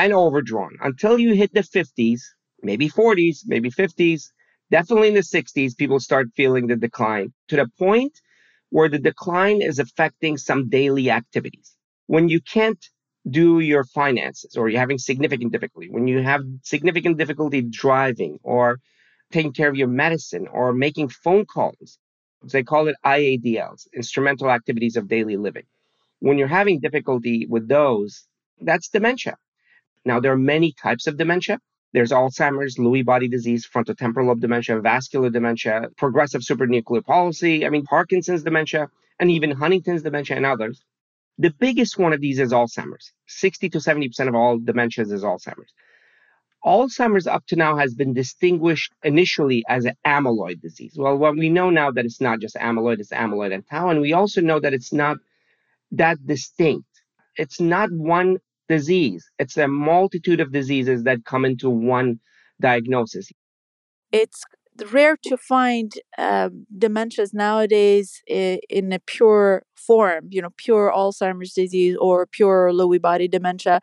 and 0.00 0.12
overdrawn 0.14 0.76
until 0.80 1.18
you 1.18 1.34
hit 1.34 1.52
the 1.52 1.60
50s, 1.60 2.20
maybe 2.62 2.88
40s, 2.88 3.40
maybe 3.46 3.70
50s, 3.70 4.22
definitely 4.70 5.08
in 5.08 5.14
the 5.14 5.20
60s, 5.20 5.76
people 5.76 6.00
start 6.00 6.28
feeling 6.34 6.66
the 6.66 6.76
decline 6.76 7.32
to 7.48 7.56
the 7.56 7.68
point 7.78 8.12
where 8.70 8.88
the 8.88 8.98
decline 8.98 9.60
is 9.60 9.78
affecting 9.78 10.38
some 10.38 10.70
daily 10.70 11.10
activities. 11.10 11.76
When 12.06 12.28
you 12.30 12.40
can't 12.40 12.82
do 13.28 13.60
your 13.60 13.84
finances 13.84 14.56
or 14.56 14.68
you're 14.68 14.80
having 14.80 14.98
significant 14.98 15.52
difficulty, 15.52 15.88
when 15.90 16.06
you 16.06 16.22
have 16.22 16.42
significant 16.62 17.18
difficulty 17.18 17.60
driving 17.60 18.38
or 18.42 18.78
taking 19.32 19.52
care 19.52 19.68
of 19.68 19.76
your 19.76 19.88
medicine 19.88 20.46
or 20.48 20.72
making 20.72 21.08
phone 21.10 21.44
calls, 21.44 21.98
they 22.42 22.62
call 22.62 22.88
it 22.88 22.96
IADLs, 23.04 23.86
instrumental 23.94 24.50
activities 24.50 24.96
of 24.96 25.08
daily 25.08 25.36
living. 25.36 25.66
When 26.20 26.38
you're 26.38 26.56
having 26.60 26.80
difficulty 26.80 27.46
with 27.46 27.68
those, 27.68 28.26
that's 28.62 28.88
dementia. 28.88 29.36
Now, 30.04 30.20
there 30.20 30.32
are 30.32 30.38
many 30.38 30.72
types 30.72 31.06
of 31.06 31.16
dementia. 31.16 31.58
There's 31.92 32.12
Alzheimer's, 32.12 32.76
Lewy 32.76 33.04
body 33.04 33.28
disease, 33.28 33.66
frontotemporal 33.66 34.26
lobe 34.26 34.40
dementia, 34.40 34.80
vascular 34.80 35.30
dementia, 35.30 35.88
progressive 35.96 36.42
supranuclear 36.42 37.04
palsy, 37.04 37.66
I 37.66 37.70
mean, 37.70 37.84
Parkinson's 37.84 38.44
dementia, 38.44 38.88
and 39.18 39.30
even 39.30 39.50
Huntington's 39.50 40.02
dementia 40.02 40.36
and 40.36 40.46
others. 40.46 40.84
The 41.38 41.50
biggest 41.58 41.98
one 41.98 42.12
of 42.12 42.20
these 42.20 42.38
is 42.38 42.52
Alzheimer's. 42.52 43.12
60 43.26 43.70
to 43.70 43.78
70% 43.78 44.28
of 44.28 44.34
all 44.34 44.58
dementias 44.58 45.10
is 45.12 45.24
Alzheimer's. 45.24 45.72
Alzheimer's 46.64 47.26
up 47.26 47.46
to 47.46 47.56
now 47.56 47.76
has 47.76 47.94
been 47.94 48.12
distinguished 48.12 48.92
initially 49.02 49.64
as 49.68 49.86
an 49.86 49.96
amyloid 50.06 50.60
disease. 50.60 50.94
Well, 50.96 51.16
what 51.16 51.36
we 51.36 51.48
know 51.48 51.70
now 51.70 51.90
that 51.90 52.04
it's 52.04 52.20
not 52.20 52.40
just 52.40 52.56
amyloid, 52.56 53.00
it's 53.00 53.10
amyloid 53.10 53.54
and 53.54 53.66
tau, 53.66 53.88
and 53.88 54.00
we 54.00 54.12
also 54.12 54.42
know 54.42 54.60
that 54.60 54.74
it's 54.74 54.92
not 54.92 55.16
that 55.92 56.18
distinct. 56.26 56.86
It's 57.36 57.60
not 57.60 57.90
one 57.90 58.38
disease. 58.70 59.22
It's 59.38 59.56
a 59.56 59.68
multitude 59.68 60.40
of 60.40 60.52
diseases 60.52 61.02
that 61.02 61.24
come 61.24 61.44
into 61.44 61.68
one 61.68 62.20
diagnosis. 62.60 63.26
It's 64.12 64.44
rare 64.92 65.16
to 65.24 65.36
find 65.36 65.92
uh, 66.16 66.50
dementias 66.84 67.34
nowadays 67.34 68.22
in, 68.26 68.92
a 68.92 69.00
pure 69.00 69.64
form, 69.74 70.28
you 70.30 70.40
know, 70.40 70.52
pure 70.56 70.92
Alzheimer's 70.94 71.52
disease 71.52 71.96
or 72.00 72.26
pure 72.26 72.70
Lewy 72.72 73.00
body 73.00 73.28
dementia. 73.28 73.80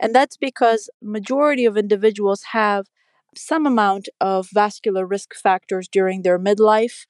And 0.00 0.14
that's 0.14 0.36
because 0.36 0.90
majority 1.02 1.66
of 1.66 1.76
individuals 1.76 2.42
have 2.52 2.86
some 3.36 3.66
amount 3.66 4.08
of 4.20 4.48
vascular 4.52 5.06
risk 5.06 5.34
factors 5.34 5.86
during 5.86 6.22
their 6.22 6.38
midlife 6.38 7.06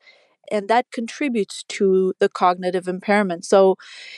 and 0.51 0.69
that 0.69 0.91
contributes 0.93 1.63
to 1.69 2.13
the 2.19 2.29
cognitive 2.29 2.89
impairment. 2.89 3.45
So, 3.45 3.77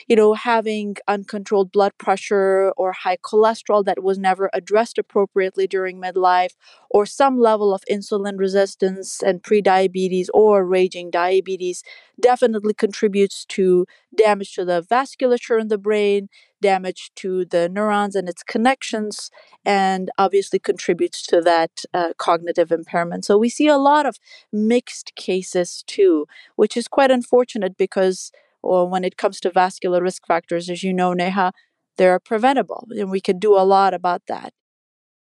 you 0.08 0.16
know, 0.16 0.34
having 0.34 0.96
uncontrolled 1.08 1.72
blood 1.72 1.92
pressure 1.98 2.72
or 2.76 2.92
high 2.92 3.16
cholesterol 3.18 3.84
that 3.84 4.02
was 4.02 4.18
never 4.18 4.50
addressed 4.52 4.98
appropriately 4.98 5.66
during 5.66 6.00
midlife, 6.00 6.52
or 6.90 7.06
some 7.06 7.38
level 7.38 7.74
of 7.74 7.82
insulin 7.90 8.38
resistance 8.38 9.22
and 9.22 9.42
prediabetes 9.42 10.28
or 10.34 10.64
raging 10.66 11.10
diabetes 11.10 11.82
definitely 12.20 12.74
contributes 12.74 13.44
to 13.46 13.86
damage 14.16 14.54
to 14.54 14.64
the 14.64 14.82
vasculature 14.82 15.60
in 15.60 15.68
the 15.68 15.78
brain, 15.78 16.28
damage 16.62 17.10
to 17.16 17.44
the 17.44 17.68
neurons 17.68 18.16
and 18.16 18.28
its 18.28 18.42
connections, 18.42 19.30
and 19.64 20.10
obviously 20.16 20.58
contributes 20.58 21.26
to 21.26 21.42
that 21.42 21.82
uh, 21.92 22.14
cognitive 22.16 22.72
impairment. 22.72 23.26
So 23.26 23.36
we 23.36 23.50
see 23.50 23.68
a 23.68 23.76
lot 23.76 24.06
of 24.06 24.18
mixed 24.50 25.14
cases 25.14 25.84
too, 25.86 26.26
which 26.56 26.76
is 26.76 26.88
quite 26.88 27.10
unfortunate 27.10 27.76
because 27.76 28.32
well, 28.62 28.88
when 28.88 29.04
it 29.04 29.16
comes 29.16 29.40
to 29.40 29.50
vascular 29.50 30.00
risk 30.00 30.26
factors, 30.26 30.70
as 30.70 30.82
you 30.82 30.92
know, 30.92 31.12
Neha, 31.12 31.52
they're 31.96 32.20
preventable, 32.20 32.86
and 32.90 33.10
we 33.10 33.20
can 33.20 33.38
do 33.38 33.54
a 33.56 33.66
lot 33.66 33.92
about 33.92 34.22
that. 34.28 34.52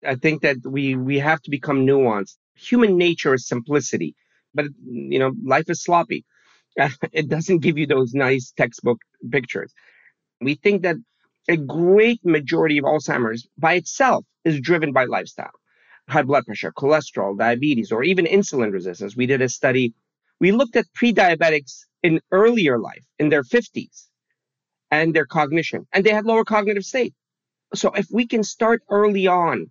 I 0.05 0.15
think 0.15 0.41
that 0.41 0.57
we 0.65 0.95
we 0.95 1.19
have 1.19 1.41
to 1.43 1.51
become 1.51 1.85
nuanced. 1.85 2.37
Human 2.55 2.97
nature 2.97 3.33
is 3.33 3.47
simplicity, 3.47 4.15
but 4.53 4.65
you 4.85 5.19
know, 5.19 5.31
life 5.43 5.69
is 5.69 5.83
sloppy. 5.83 6.25
it 7.11 7.29
doesn't 7.29 7.59
give 7.59 7.77
you 7.77 7.87
those 7.87 8.13
nice 8.13 8.53
textbook 8.55 8.99
pictures. 9.31 9.73
We 10.39 10.55
think 10.55 10.81
that 10.83 10.97
a 11.47 11.57
great 11.57 12.23
majority 12.23 12.77
of 12.77 12.85
Alzheimer's 12.85 13.47
by 13.57 13.73
itself 13.75 14.25
is 14.45 14.59
driven 14.59 14.93
by 14.93 15.05
lifestyle. 15.05 15.51
High 16.07 16.23
blood 16.23 16.45
pressure, 16.45 16.71
cholesterol, 16.71 17.37
diabetes, 17.37 17.91
or 17.91 18.03
even 18.03 18.25
insulin 18.25 18.73
resistance. 18.73 19.15
We 19.15 19.25
did 19.25 19.41
a 19.41 19.49
study. 19.49 19.93
We 20.39 20.51
looked 20.51 20.75
at 20.75 20.85
pre 20.93 21.13
diabetics 21.13 21.85
in 22.03 22.19
earlier 22.31 22.79
life, 22.79 23.05
in 23.19 23.29
their 23.29 23.43
50s, 23.43 24.07
and 24.89 25.13
their 25.13 25.25
cognition, 25.25 25.87
and 25.93 26.03
they 26.03 26.11
had 26.11 26.25
lower 26.25 26.43
cognitive 26.43 26.83
state. 26.83 27.13
So 27.73 27.91
if 27.91 28.07
we 28.11 28.27
can 28.27 28.43
start 28.43 28.83
early 28.89 29.27
on 29.27 29.67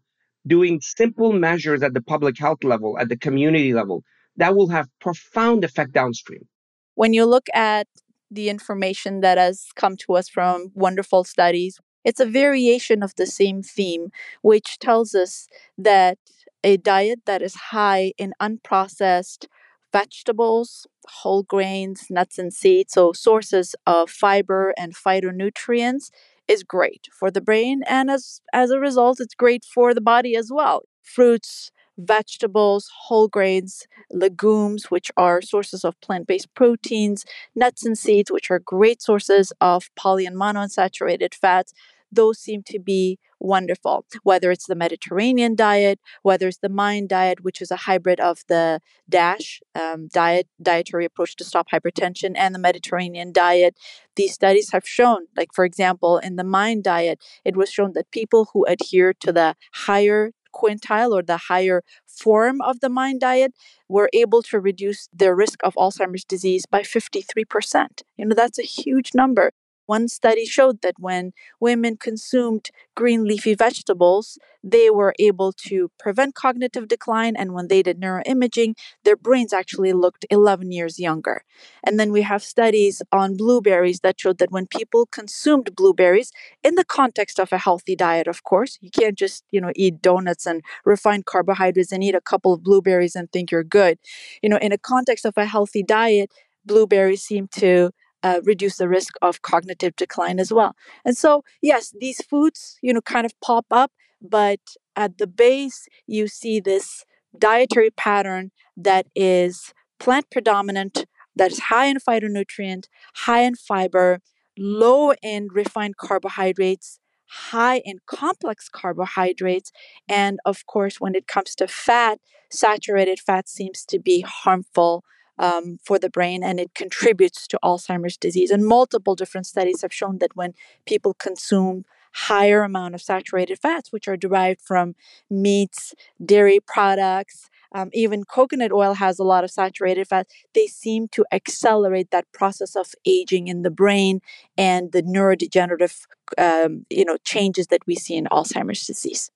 doing 0.47 0.81
simple 0.81 1.33
measures 1.33 1.83
at 1.83 1.93
the 1.93 2.01
public 2.01 2.39
health 2.39 2.65
level, 2.65 2.99
at 2.99 3.09
the 3.09 3.17
community 3.19 3.75
level, 3.75 4.03
that 4.37 4.57
will 4.57 4.69
have 4.69 4.89
profound 5.01 5.65
effect 5.65 5.93
downstream. 5.93 6.49
When 6.95 7.13
you 7.13 7.27
look 7.27 7.47
at 7.53 7.87
the 8.31 8.49
information 8.49 9.21
that 9.21 9.39
has 9.39 9.67
come 9.75 9.97
to 9.99 10.15
us 10.15 10.29
from 10.29 10.71
wonderful 10.75 11.25
studies. 11.25 11.79
It's 12.05 12.21
a 12.21 12.27
variation 12.27 13.03
of 13.03 13.15
the 13.17 13.27
same 13.27 13.63
theme, 13.63 14.11
which 14.43 14.79
tells 14.79 15.15
us 15.15 15.49
that 15.77 16.19
a 16.65 16.77
diet 16.77 17.21
that 17.27 17.43
is 17.43 17.55
high 17.55 18.13
in 18.19 18.33
unprocessed 18.41 19.47
vegetables, 19.93 20.87
whole 21.09 21.43
grains, 21.43 22.07
nuts, 22.11 22.39
and 22.39 22.53
seeds, 22.53 22.93
so 22.95 23.13
sources 23.13 23.75
of 23.87 24.09
fiber 24.11 24.73
and 24.79 24.95
phytonutrients, 24.95 26.11
is 26.49 26.63
great 26.63 27.09
for 27.13 27.31
the 27.31 27.41
brain. 27.41 27.83
And 27.87 28.11
as, 28.11 28.41
as 28.53 28.71
a 28.71 28.81
result, 28.81 29.21
it's 29.21 29.35
great 29.35 29.65
for 29.65 29.95
the 29.95 30.01
body 30.01 30.35
as 30.37 30.51
well. 30.53 30.83
Fruits, 31.03 31.71
vegetables, 32.01 32.91
whole 33.07 33.29
grains, 33.29 33.87
legumes, 34.11 34.91
which 34.91 35.11
are 35.17 35.43
sources 35.43 35.85
of 35.85 36.01
plant 36.01 36.27
based 36.27 36.53
proteins, 36.55 37.25
nuts 37.55 37.85
and 37.85 37.97
seeds, 37.97 38.31
which 38.31 38.51
are 38.51 38.59
great 38.59 39.03
sources 39.03 39.53
of 39.61 39.91
poly 39.97 40.27
and 40.27 40.37
monounsaturated 40.37 41.35
fats. 41.35 41.73
Those 42.13 42.39
seem 42.39 42.63
to 42.65 42.81
be 42.81 43.19
wonderful, 43.39 44.05
whether 44.23 44.51
it's 44.51 44.67
the 44.67 44.75
Mediterranean 44.75 45.55
diet, 45.55 45.99
whether 46.23 46.49
it's 46.49 46.59
the 46.59 46.69
MIND 46.69 47.09
diet, 47.09 47.43
which 47.43 47.63
is 47.63 47.71
a 47.71 47.77
hybrid 47.77 48.21
of 48.21 48.43
the 48.49 48.81
DASH 49.09 49.61
um, 49.75 50.09
diet, 50.09 50.47
dietary 50.63 51.05
approach 51.05 51.37
to 51.37 51.45
stop 51.45 51.69
hypertension, 51.73 52.33
and 52.37 52.55
the 52.55 52.59
Mediterranean 52.59 53.33
diet. 53.33 53.77
These 54.17 54.35
studies 54.35 54.73
have 54.73 54.87
shown, 54.87 55.27
like 55.37 55.55
for 55.55 55.65
example, 55.65 56.19
in 56.19 56.37
the 56.37 56.45
MIND 56.45 56.85
diet, 56.85 57.23
it 57.45 57.57
was 57.57 57.71
shown 57.71 57.93
that 57.95 58.11
people 58.11 58.51
who 58.53 58.65
adhere 58.67 59.15
to 59.15 59.33
the 59.33 59.57
higher 59.73 60.33
quintile 60.55 61.13
or 61.13 61.23
the 61.23 61.37
higher 61.37 61.83
form 62.07 62.61
of 62.61 62.81
the 62.81 62.89
mind 62.89 63.21
diet 63.21 63.53
were 63.89 64.11
able 64.13 64.43
to 64.43 64.61
reduce 64.61 65.09
their 65.13 65.35
risk 65.35 65.61
of 65.63 65.75
Alzheimer's 65.75 66.25
disease 66.25 66.67
by 66.67 66.83
53%. 66.83 68.03
You 68.17 68.27
know, 68.27 68.35
that's 68.35 68.59
a 68.59 68.63
huge 68.63 69.11
number. 69.15 69.53
One 69.97 70.07
study 70.09 70.45
showed 70.47 70.83
that 70.83 70.95
when 70.99 71.33
women 71.61 71.97
consumed 71.97 72.65
green 72.95 73.25
leafy 73.25 73.55
vegetables, 73.55 74.39
they 74.63 74.89
were 74.91 75.15
able 75.19 75.53
to 75.69 75.91
prevent 75.99 76.35
cognitive 76.35 76.87
decline. 76.89 77.35
And 77.37 77.53
when 77.55 77.69
they 77.69 77.83
did 77.83 78.01
neuroimaging, 78.01 78.73
their 79.05 79.17
brains 79.17 79.53
actually 79.53 79.93
looked 79.93 80.25
11 80.31 80.71
years 80.71 80.99
younger. 80.99 81.43
And 81.85 81.99
then 81.99 82.13
we 82.13 82.23
have 82.23 82.43
studies 82.43 83.03
on 83.13 83.37
blueberries 83.37 84.01
that 84.01 84.21
showed 84.21 84.39
that 84.39 84.53
when 84.53 84.67
people 84.67 85.07
consumed 85.07 85.75
blueberries, 85.75 86.31
in 86.63 86.75
the 86.77 86.85
context 86.85 87.39
of 87.41 87.53
a 87.53 87.59
healthy 87.59 87.97
diet, 87.97 88.27
of 88.29 88.43
course, 88.45 88.79
you 88.81 88.91
can't 88.91 89.19
just, 89.19 89.45
you 89.51 89.61
know, 89.61 89.73
eat 89.77 90.01
donuts 90.03 90.47
and 90.47 90.63
refined 90.85 91.27
carbohydrates 91.27 91.93
and 91.93 92.05
eat 92.05 92.15
a 92.15 92.21
couple 92.21 92.53
of 92.53 92.63
blueberries 92.63 93.17
and 93.17 93.31
think 93.33 93.51
you're 93.51 93.65
good. 93.65 93.99
You 94.43 94.49
know, 94.51 94.59
in 94.59 94.73
a 94.73 94.79
context 94.79 95.25
of 95.25 95.35
a 95.37 95.47
healthy 95.47 95.83
diet, 95.83 96.31
blueberries 96.65 97.23
seem 97.23 97.49
to 97.53 97.91
uh, 98.23 98.41
reduce 98.45 98.77
the 98.77 98.89
risk 98.89 99.15
of 99.23 99.43
cognitive 99.43 99.97
decline 99.97 100.39
as 100.39 100.53
well. 100.53 100.75
And 101.05 101.17
so, 101.17 101.45
yes, 101.63 101.95
these 101.99 102.23
foods, 102.25 102.79
you 102.83 102.93
know, 102.93 103.01
kind 103.01 103.27
of 103.27 103.33
pop 103.41 103.67
up, 103.71 103.93
but 104.21 104.61
at 104.97 105.19
the 105.19 105.27
base, 105.27 105.89
you 106.07 106.29
see 106.29 106.61
this 106.61 107.05
dietary 107.39 107.91
pattern 107.91 108.51
that 108.77 109.07
is 109.15 109.73
plant 109.99 110.27
predominant, 110.31 111.07
that 111.37 111.53
is 111.53 111.61
high 111.61 111.87
in 111.87 111.99
phytonutrient, 111.99 112.87
high 113.15 113.43
in 113.43 113.55
fiber, 113.55 114.21
low 114.59 115.13
in 115.23 115.49
refined 115.53 115.97
carbohydrates, 115.97 116.99
high 117.27 117.81
in 117.85 117.99
complex 118.07 118.69
carbohydrates. 118.69 119.71
And 120.09 120.41
of 120.45 120.67
course, 120.67 121.01
when 121.01 121.15
it 121.15 121.27
comes 121.27 121.55
to 121.57 121.69
fat, 121.69 122.19
saturated 122.51 123.21
fat 123.21 123.49
seems 123.49 123.85
to 123.87 123.99
be 123.99 124.23
harmful 124.23 125.05
um, 125.41 125.79
for 125.83 125.99
the 125.99 126.11
brain 126.11 126.45
and 126.45 126.61
it 126.61 126.75
contributes 126.75 127.49
to 127.49 127.59
Alzheimer's 127.65 128.17
disease. 128.17 128.51
And 128.51 128.65
multiple 128.65 129.17
different 129.17 129.47
studies 129.47 129.83
have 129.83 129.93
shown 129.93 130.19
that 130.19 130.37
when 130.37 130.53
people 130.87 131.15
consume 131.15 131.85
higher 132.13 132.63
amount 132.63 132.95
of 132.95 133.01
saturated 133.01 133.59
fats, 133.59 133.91
which 133.91 134.07
are 134.07 134.17
derived 134.17 134.61
from 134.61 134.95
meats, 135.31 135.95
dairy 136.25 136.61
products, 136.61 137.49
um, 137.73 137.89
even 137.93 138.25
coconut 138.25 138.73
oil 138.73 138.95
has 138.95 139.19
a 139.19 139.25
lot 139.25 139.45
of 139.45 139.51
saturated 139.51 140.09
fat. 140.09 140.27
They 140.55 140.67
seem 140.67 141.09
to 141.09 141.25
accelerate 141.33 142.11
that 142.11 142.31
process 142.33 142.77
of 142.77 142.95
aging 143.07 143.49
in 143.49 143.63
the 143.63 143.71
brain 143.71 144.21
and 144.59 144.93
the 144.93 145.03
neurodegenerative, 145.03 146.05
um, 146.37 146.85
you 146.91 147.05
know, 147.05 147.17
changes 147.25 147.69
that 147.69 147.87
we 147.87 147.95
see 147.95 148.17
in 148.17 148.27
Alzheimer's 148.27 148.85
disease. 148.87 149.31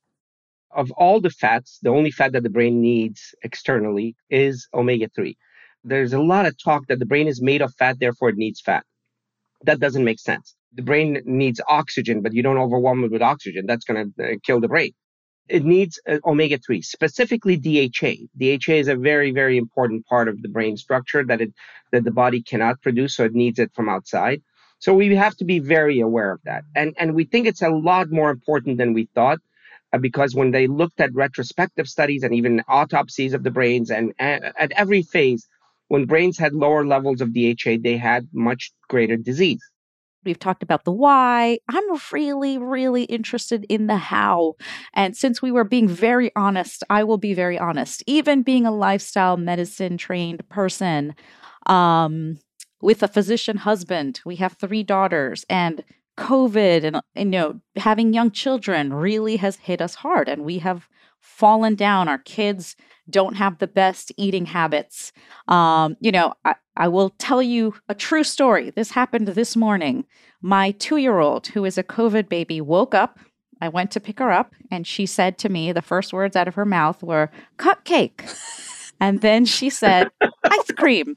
Of 0.73 0.91
all 0.93 1.21
the 1.21 1.31
fats, 1.31 1.79
the 1.83 1.91
only 1.91 2.11
fat 2.11 2.33
that 2.33 2.43
the 2.43 2.51
brain 2.51 2.81
needs 2.81 3.37
externally 3.45 4.17
is 4.29 4.69
omega 4.75 5.09
three 5.15 5.39
there's 5.85 6.13
a 6.13 6.21
lot 6.21 6.47
of 6.47 6.57
talk 6.63 6.87
that 6.89 6.99
the 6.99 7.07
brain 7.07 7.29
is 7.29 7.43
made 7.43 7.63
of 7.63 7.75
fat, 7.75 7.99
therefore 8.01 8.31
it 8.31 8.37
needs 8.37 8.61
fat. 8.61 8.85
That 9.63 9.81
doesn't 9.81 10.05
make 10.05 10.19
sense. 10.19 10.55
The 10.75 10.83
brain 10.83 11.23
needs 11.25 11.61
oxygen, 11.69 12.21
but 12.23 12.33
you 12.33 12.43
don't 12.43 12.59
overwhelm 12.59 13.05
it 13.05 13.13
with 13.13 13.23
oxygen. 13.23 13.67
That's 13.67 13.85
going 13.85 14.13
to 14.19 14.25
uh, 14.25 14.37
kill 14.45 14.61
the 14.61 14.69
brain. 14.69 14.93
It 15.49 15.65
needs 15.65 16.01
uh, 16.09 16.19
omega 16.25 16.59
3, 16.59 16.81
specifically 16.83 17.57
DHA. 17.57 18.15
DHA 18.39 18.73
is 18.73 18.89
a 18.89 18.97
very, 18.97 19.31
very 19.31 19.59
important 19.59 20.07
part 20.07 20.29
of 20.29 20.41
the 20.43 20.49
brain 20.49 20.77
structure 20.77 21.23
that 21.25 21.41
it 21.41 21.53
that 21.93 22.03
the 22.03 22.11
body 22.11 22.43
cannot 22.43 22.81
produce, 22.83 23.17
so 23.17 23.25
it 23.25 23.35
needs 23.35 23.59
it 23.59 23.71
from 23.75 23.89
outside. 23.89 24.43
So 24.79 24.95
we 24.95 25.15
have 25.15 25.37
to 25.37 25.45
be 25.45 25.61
very 25.61 26.01
aware 26.01 26.33
of 26.33 26.41
that. 26.45 26.65
And 26.75 26.95
and 26.99 27.15
we 27.15 27.25
think 27.25 27.47
it's 27.47 27.63
a 27.63 27.69
lot 27.69 28.11
more 28.11 28.31
important 28.31 28.79
than 28.79 28.95
we 28.95 29.09
thought 29.15 29.39
uh, 29.93 29.99
because 29.99 30.35
when 30.35 30.51
they 30.51 30.67
looked 30.67 31.01
at 31.01 31.15
retrospective 31.15 31.89
studies 31.89 32.23
and 32.25 32.35
even 32.35 32.63
autopsies 32.69 33.33
of 33.33 33.45
the 33.45 33.51
brains 33.51 33.91
and, 33.91 34.13
and 34.19 34.45
at 34.59 34.73
every 34.73 35.03
phase, 35.03 35.47
when 35.95 36.07
brains 36.07 36.37
had 36.37 36.55
lower 36.55 36.85
levels 36.85 37.21
of 37.21 37.33
DHA, 37.33 37.77
they 37.85 37.97
had 37.97 38.27
much 38.33 38.73
greater 38.89 39.17
disease. 39.17 39.63
We've 40.25 40.41
talked 40.41 40.65
about 40.65 40.85
the 40.85 40.91
why. 40.91 41.59
I'm 41.69 41.85
really, 42.11 42.59
really 42.59 43.05
interested 43.05 43.65
in 43.69 43.87
the 43.87 43.99
how. 43.99 44.55
And 44.95 45.17
since 45.17 45.41
we 45.41 45.53
were 45.53 45.63
being 45.63 45.87
very 45.87 46.33
honest, 46.35 46.83
I 46.91 47.05
will 47.05 47.19
be 47.19 47.33
very 47.33 47.57
honest. 47.57 48.03
Even 48.09 48.43
being 48.43 48.67
a 48.67 48.73
lifestyle 48.73 49.37
medicine 49.37 49.97
trained 49.97 50.49
person, 50.49 51.15
um, 51.67 52.39
with 52.81 53.05
a 53.05 53.09
physician 53.09 53.59
husband, 53.59 54.21
we 54.27 54.35
have 54.37 54.55
three 54.55 54.83
daughters, 54.83 55.45
and 55.49 55.85
COVID 56.19 56.83
and, 56.83 57.01
and 57.15 57.33
you 57.33 57.41
know 57.41 57.61
having 57.77 58.13
young 58.13 58.33
children 58.33 58.93
really 58.93 59.37
has 59.37 59.57
hit 59.59 59.81
us 59.81 59.95
hard, 59.95 60.29
and 60.29 60.43
we 60.45 60.59
have 60.59 60.89
fallen 61.25 61.75
down. 61.75 62.07
Our 62.07 62.19
kids 62.19 62.77
don't 63.11 63.35
have 63.37 63.59
the 63.59 63.67
best 63.67 64.13
eating 64.17 64.47
habits. 64.47 65.13
Um, 65.49 65.97
you 66.01 66.13
know, 66.13 66.35
I, 66.45 66.55
I 66.77 66.89
will 66.89 67.11
tell 67.19 67.43
you 67.43 67.75
a 67.89 67.95
true 67.95 68.25
story. 68.25 68.71
This 68.71 68.91
happened 68.91 69.29
this 69.29 69.57
morning. 69.57 70.05
My 70.43 70.73
two 70.73 70.99
year 70.99 71.19
old, 71.19 71.47
who 71.49 71.65
is 71.65 71.79
a 71.79 71.83
COVID 71.83 72.29
baby, 72.29 72.61
woke 72.61 72.95
up. 72.95 73.19
I 73.61 73.69
went 73.69 73.91
to 73.93 74.01
pick 74.01 74.19
her 74.19 74.31
up, 74.31 74.55
and 74.71 74.87
she 74.87 75.07
said 75.07 75.39
to 75.39 75.49
me, 75.49 75.73
the 75.73 75.81
first 75.81 76.13
words 76.13 76.37
out 76.37 76.49
of 76.49 76.55
her 76.57 76.67
mouth 76.67 77.03
were 77.03 77.31
cupcake. 77.59 78.21
And 79.01 79.23
then 79.23 79.45
she 79.45 79.71
said, 79.71 80.09
ice 80.21 80.71
cream. 80.77 81.17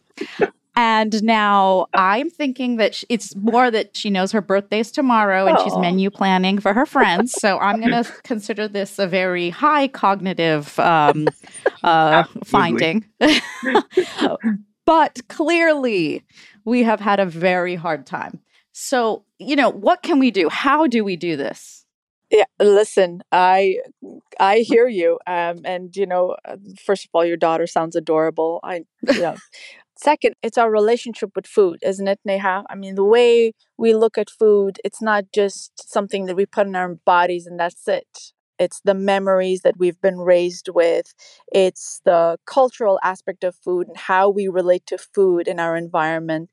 And 0.78 1.24
now 1.24 1.88
I'm 1.96 2.30
thinking 2.30 2.76
that 2.78 3.04
it's 3.10 3.36
more 3.36 3.72
that 3.72 3.98
she 3.98 4.12
knows 4.12 4.32
her 4.32 4.42
birthday's 4.42 4.92
tomorrow 4.92 5.48
and 5.48 5.60
she's 5.62 5.76
menu 5.76 6.12
planning 6.12 6.60
for 6.60 6.72
her 6.72 6.86
friends. 6.86 7.32
So 7.32 7.58
I'm 7.58 7.80
going 7.80 7.92
to 8.04 8.04
consider 8.22 8.68
this 8.68 9.00
a 9.00 9.08
very 9.08 9.50
high 9.50 9.88
cognitive 9.88 10.78
um, 10.78 11.30
uh, 11.84 12.26
finding. 12.46 13.06
but 14.86 15.28
clearly, 15.30 16.24
we 16.64 16.84
have 16.84 17.00
had 17.00 17.20
a 17.20 17.26
very 17.26 17.74
hard 17.74 18.06
time. 18.06 18.40
So, 18.72 19.26
you 19.40 19.56
know, 19.56 19.72
what 19.72 20.04
can 20.04 20.20
we 20.20 20.30
do? 20.30 20.48
How 20.48 20.86
do 20.86 21.04
we 21.04 21.16
do 21.16 21.36
this? 21.36 21.86
Yeah, 22.30 22.44
listen, 22.60 23.22
I 23.32 23.78
I 24.40 24.60
hear 24.60 24.88
you. 24.88 25.18
Um, 25.26 25.62
and 25.66 25.96
you 25.96 26.06
know, 26.06 26.36
uh, 26.46 26.58
first 26.86 27.06
of 27.06 27.10
all, 27.14 27.26
your 27.26 27.38
daughter 27.38 27.66
sounds 27.66 27.96
adorable. 27.96 28.60
I, 28.64 28.84
you 29.12 29.22
know, 29.22 29.36
Second, 29.98 30.36
it's 30.44 30.58
our 30.58 30.70
relationship 30.72 31.32
with 31.36 31.48
food, 31.48 31.80
isn't 31.82 32.08
it, 32.08 32.20
Neha? 32.24 32.64
I 32.70 32.76
mean, 32.76 32.96
the 32.96 33.04
way 33.04 33.54
we 33.78 33.96
look 33.96 34.18
at 34.18 34.30
food, 34.30 34.80
it's 34.86 35.02
not 35.02 35.26
just 35.34 35.72
something 35.92 36.26
that 36.28 36.36
we 36.36 36.46
put 36.46 36.68
in 36.68 36.76
our 36.76 36.96
bodies 37.06 37.48
and 37.48 37.60
that's 37.60 37.88
it. 37.88 38.32
It's 38.60 38.80
the 38.84 38.94
memories 38.94 39.62
that 39.62 39.78
we've 39.78 40.00
been 40.02 40.18
raised 40.20 40.70
with. 40.70 41.14
It's 41.52 42.02
the 42.06 42.38
cultural 42.46 43.00
aspect 43.04 43.44
of 43.44 43.56
food 43.56 43.88
and 43.88 43.98
how 43.98 44.30
we 44.30 44.48
relate 44.48 44.86
to 44.88 44.98
food 44.98 45.48
in 45.48 45.60
our 45.60 45.76
environment 45.76 46.50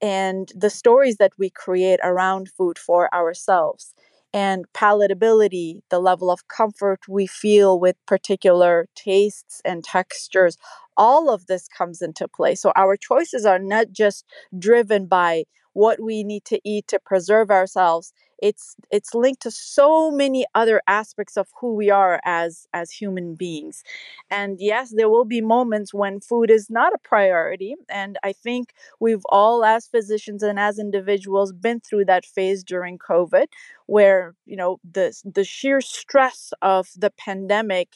and 0.00 0.50
the 0.54 0.70
stories 0.70 1.16
that 1.16 1.32
we 1.38 1.50
create 1.50 2.00
around 2.02 2.48
food 2.56 2.78
for 2.78 3.12
ourselves 3.14 3.94
and 4.32 4.64
palatability, 4.74 5.80
the 5.90 6.00
level 6.00 6.28
of 6.30 6.48
comfort 6.48 7.00
we 7.08 7.26
feel 7.26 7.78
with 7.78 7.94
particular 8.06 8.88
tastes 8.96 9.62
and 9.64 9.84
textures 9.84 10.58
all 10.96 11.30
of 11.30 11.46
this 11.46 11.68
comes 11.68 12.02
into 12.02 12.28
play. 12.28 12.54
So 12.54 12.72
our 12.76 12.96
choices 12.96 13.44
are 13.46 13.58
not 13.58 13.92
just 13.92 14.24
driven 14.58 15.06
by 15.06 15.44
what 15.72 16.00
we 16.00 16.22
need 16.24 16.44
to 16.46 16.60
eat 16.64 16.86
to 16.88 17.00
preserve 17.00 17.50
ourselves 17.50 18.12
it's 18.44 18.76
it's 18.90 19.14
linked 19.14 19.42
to 19.42 19.50
so 19.50 20.10
many 20.10 20.44
other 20.54 20.82
aspects 20.86 21.36
of 21.36 21.48
who 21.60 21.74
we 21.74 21.90
are 21.90 22.20
as 22.24 22.66
as 22.74 22.90
human 22.90 23.34
beings 23.34 23.82
and 24.30 24.58
yes 24.60 24.92
there 24.96 25.08
will 25.08 25.24
be 25.24 25.40
moments 25.40 25.94
when 25.94 26.20
food 26.20 26.50
is 26.50 26.68
not 26.70 26.92
a 26.94 26.98
priority 26.98 27.74
and 27.88 28.18
i 28.22 28.32
think 28.32 28.74
we've 29.00 29.24
all 29.30 29.64
as 29.64 29.86
physicians 29.86 30.42
and 30.42 30.58
as 30.58 30.78
individuals 30.78 31.52
been 31.52 31.80
through 31.80 32.04
that 32.04 32.24
phase 32.26 32.62
during 32.62 32.98
covid 32.98 33.46
where 33.86 34.34
you 34.46 34.56
know 34.56 34.78
the 34.98 35.14
the 35.24 35.44
sheer 35.44 35.80
stress 35.80 36.52
of 36.62 36.88
the 36.96 37.10
pandemic 37.10 37.88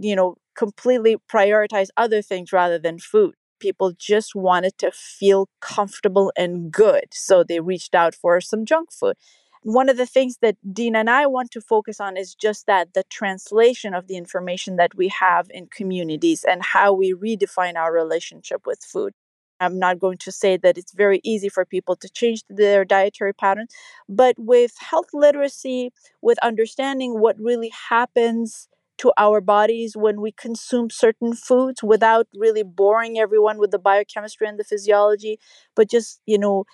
you 0.00 0.14
know 0.16 0.36
completely 0.54 1.16
prioritize 1.30 1.88
other 1.96 2.20
things 2.20 2.52
rather 2.52 2.78
than 2.80 2.98
food. 2.98 3.34
People 3.60 3.92
just 3.96 4.34
wanted 4.34 4.76
to 4.78 4.90
feel 4.90 5.48
comfortable 5.60 6.32
and 6.36 6.72
good. 6.72 7.04
So 7.12 7.44
they 7.44 7.60
reached 7.60 7.94
out 7.94 8.14
for 8.14 8.40
some 8.40 8.64
junk 8.64 8.92
food. 8.92 9.14
One 9.62 9.88
of 9.88 9.96
the 9.96 10.06
things 10.06 10.38
that 10.42 10.56
Dean 10.72 10.94
and 10.96 11.10
I 11.10 11.26
want 11.26 11.50
to 11.52 11.60
focus 11.60 12.00
on 12.00 12.16
is 12.16 12.34
just 12.34 12.66
that 12.66 12.94
the 12.94 13.04
translation 13.10 13.94
of 13.94 14.06
the 14.06 14.16
information 14.16 14.76
that 14.76 14.94
we 14.94 15.08
have 15.08 15.48
in 15.50 15.66
communities 15.66 16.44
and 16.44 16.62
how 16.62 16.92
we 16.92 17.12
redefine 17.14 17.76
our 17.76 17.92
relationship 17.92 18.66
with 18.66 18.80
food. 18.84 19.12
I'm 19.60 19.78
not 19.78 19.98
going 19.98 20.18
to 20.18 20.30
say 20.32 20.56
that 20.58 20.78
it's 20.78 20.92
very 20.92 21.20
easy 21.24 21.48
for 21.48 21.64
people 21.64 21.96
to 21.96 22.08
change 22.08 22.42
their 22.48 22.84
dietary 22.84 23.32
patterns, 23.34 23.74
but 24.08 24.36
with 24.38 24.74
health 24.78 25.08
literacy, 25.12 25.90
with 26.22 26.38
understanding 26.42 27.18
what 27.20 27.36
really 27.40 27.72
happens 27.88 28.68
to 28.98 29.12
our 29.16 29.40
bodies 29.40 29.96
when 29.96 30.20
we 30.20 30.32
consume 30.32 30.90
certain 30.90 31.34
foods 31.34 31.82
without 31.82 32.26
really 32.34 32.62
boring 32.62 33.18
everyone 33.18 33.58
with 33.58 33.70
the 33.70 33.78
biochemistry 33.78 34.46
and 34.48 34.58
the 34.58 34.64
physiology 34.64 35.38
but 35.76 35.88
just 35.88 36.20
you 36.26 36.36
know 36.36 36.64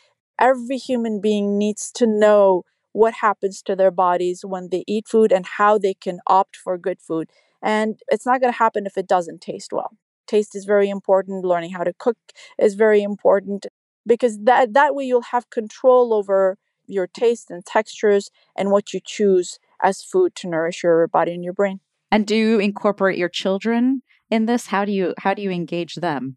every 0.40 0.78
human 0.78 1.20
being 1.20 1.58
needs 1.58 1.90
to 1.92 2.06
know 2.06 2.64
what 2.94 3.14
happens 3.14 3.60
to 3.62 3.76
their 3.76 3.90
bodies 3.90 4.44
when 4.44 4.68
they 4.70 4.84
eat 4.86 5.06
food 5.06 5.30
and 5.30 5.46
how 5.58 5.76
they 5.76 5.94
can 5.94 6.18
opt 6.26 6.56
for 6.56 6.78
good 6.78 7.00
food 7.00 7.28
and 7.62 8.00
it's 8.08 8.26
not 8.26 8.40
going 8.40 8.52
to 8.52 8.58
happen 8.58 8.86
if 8.86 8.96
it 8.96 9.06
doesn't 9.06 9.40
taste 9.40 9.72
well 9.72 9.92
taste 10.26 10.56
is 10.56 10.64
very 10.64 10.88
important 10.88 11.44
learning 11.44 11.72
how 11.72 11.84
to 11.84 11.92
cook 11.98 12.16
is 12.58 12.74
very 12.74 13.02
important 13.02 13.66
because 14.06 14.38
that 14.44 14.72
that 14.72 14.94
way 14.94 15.04
you'll 15.04 15.32
have 15.36 15.50
control 15.50 16.14
over 16.14 16.56
your 16.86 17.06
taste 17.06 17.50
and 17.50 17.66
textures 17.66 18.30
and 18.56 18.70
what 18.70 18.92
you 18.94 19.00
choose 19.04 19.58
as 19.82 20.02
food 20.02 20.34
to 20.34 20.48
nourish 20.48 20.82
your 20.82 21.06
body 21.08 21.34
and 21.34 21.44
your 21.44 21.52
brain 21.52 21.80
and 22.14 22.28
do 22.28 22.36
you 22.36 22.60
incorporate 22.60 23.18
your 23.18 23.28
children 23.28 24.02
in 24.30 24.46
this? 24.46 24.68
How 24.68 24.84
do 24.84 24.92
you 24.92 25.14
how 25.18 25.34
do 25.34 25.42
you 25.42 25.50
engage 25.50 25.96
them? 25.96 26.36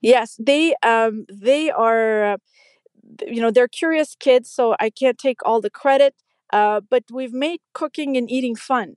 Yes, 0.00 0.36
they 0.40 0.74
um 0.82 1.24
they 1.32 1.70
are 1.70 2.32
uh, 2.32 2.36
you 3.26 3.40
know, 3.40 3.50
they're 3.50 3.68
curious 3.68 4.16
kids, 4.18 4.50
so 4.50 4.76
I 4.80 4.90
can't 4.90 5.18
take 5.18 5.38
all 5.44 5.60
the 5.60 5.70
credit. 5.70 6.14
Uh, 6.52 6.80
but 6.88 7.04
we've 7.12 7.32
made 7.32 7.60
cooking 7.72 8.16
and 8.16 8.30
eating 8.30 8.54
fun. 8.56 8.96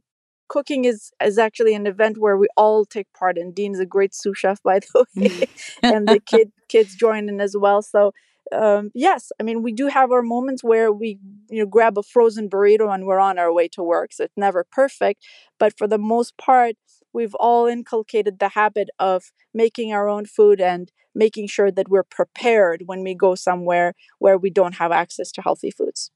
Cooking 0.50 0.86
is 0.86 1.12
is 1.24 1.38
actually 1.38 1.74
an 1.76 1.88
event 1.88 2.18
where 2.20 2.38
we 2.38 2.48
all 2.56 2.86
take 2.86 3.08
part 3.14 3.38
in. 3.38 3.54
is 3.58 3.80
a 3.80 3.86
great 3.86 4.14
sous 4.16 4.38
chef, 4.38 4.62
by 4.64 4.80
the 4.80 5.06
way, 5.16 5.48
and 5.90 6.10
the 6.10 6.20
kid 6.20 6.52
kids 6.70 6.96
join 6.96 7.30
in 7.30 7.42
as 7.42 7.56
well. 7.58 7.82
So 7.82 8.14
um, 8.54 8.92
yes, 8.94 9.32
I 9.40 9.44
mean 9.44 9.62
we 9.62 9.72
do 9.74 9.88
have 9.88 10.12
our 10.12 10.22
moments 10.22 10.64
where 10.64 10.92
we 10.92 11.20
you 11.50 11.60
know 11.60 11.66
grab 11.66 11.98
a 11.98 12.04
frozen 12.04 12.50
burrito 12.50 12.94
and 12.94 13.06
we're 13.06 13.20
on 13.20 13.38
our 13.40 13.52
way 13.52 13.68
to 13.70 13.84
work. 13.84 14.14
So 14.14 14.24
it's 14.26 14.38
never 14.38 14.64
perfect, 14.64 15.26
but 15.60 15.78
for 15.78 15.88
the 15.88 15.98
most 15.98 16.38
part, 16.38 16.76
we've 17.14 17.36
all 17.36 17.68
inculcated 17.68 18.40
the 18.40 18.50
habit 18.50 18.90
of 19.00 19.32
making 19.54 19.94
our 19.94 20.08
own 20.08 20.26
food 20.26 20.62
and 20.62 20.92
making 21.16 21.48
sure 21.48 21.72
that 21.72 21.90
we're 21.90 22.04
prepared 22.04 22.84
when 22.86 23.04
we 23.04 23.16
go 23.16 23.36
somewhere 23.36 23.94
where 24.20 24.38
we 24.38 24.50
don't 24.50 24.76
have 24.76 24.92
access 24.92 25.32
to 25.32 25.42
healthy 25.42 25.72
foods 25.72 26.12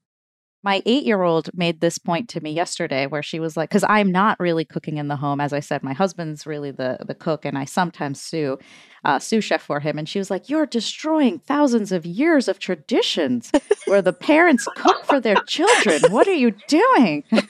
my 0.62 0.82
eight 0.86 1.04
year 1.04 1.22
old 1.22 1.50
made 1.54 1.80
this 1.80 1.98
point 1.98 2.28
to 2.28 2.40
me 2.40 2.52
yesterday 2.52 3.06
where 3.06 3.22
she 3.22 3.40
was 3.40 3.56
like 3.56 3.68
because 3.68 3.84
i'm 3.88 4.10
not 4.10 4.38
really 4.38 4.64
cooking 4.64 4.98
in 4.98 5.08
the 5.08 5.16
home 5.16 5.40
as 5.40 5.52
i 5.52 5.60
said 5.60 5.82
my 5.82 5.92
husband's 5.92 6.46
really 6.46 6.70
the 6.70 6.98
the 7.06 7.14
cook 7.14 7.44
and 7.44 7.58
i 7.58 7.64
sometimes 7.64 8.20
sue 8.20 8.58
uh, 9.04 9.18
sous 9.18 9.42
chef 9.42 9.60
for 9.60 9.80
him 9.80 9.98
and 9.98 10.08
she 10.08 10.20
was 10.20 10.30
like 10.30 10.48
you're 10.48 10.64
destroying 10.66 11.40
thousands 11.40 11.90
of 11.90 12.06
years 12.06 12.46
of 12.46 12.60
traditions 12.60 13.50
where 13.86 14.00
the 14.00 14.12
parents 14.12 14.68
cook 14.76 15.04
for 15.04 15.18
their 15.18 15.34
children. 15.46 16.00
What 16.12 16.28
are 16.28 16.34
you 16.34 16.52
doing 16.68 17.24
i 17.32 17.42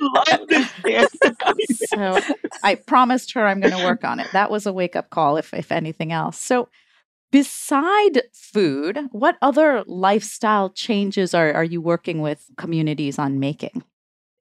love 0.00 0.48
this 0.48 1.08
so 1.86 2.20
i 2.62 2.74
promised 2.74 3.32
her 3.32 3.46
i'm 3.46 3.60
going 3.60 3.76
to 3.76 3.84
work 3.84 4.04
on 4.04 4.20
it. 4.20 4.26
That 4.32 4.50
was 4.50 4.66
a 4.66 4.72
wake-up 4.72 5.10
call 5.10 5.36
if 5.38 5.54
if 5.54 5.72
anything 5.72 6.12
else. 6.12 6.38
So 6.38 6.68
Beside 7.32 8.24
food, 8.34 9.08
what 9.10 9.38
other 9.40 9.84
lifestyle 9.86 10.68
changes 10.68 11.32
are, 11.32 11.50
are 11.50 11.64
you 11.64 11.80
working 11.80 12.20
with 12.20 12.50
communities 12.58 13.18
on 13.18 13.40
making? 13.40 13.82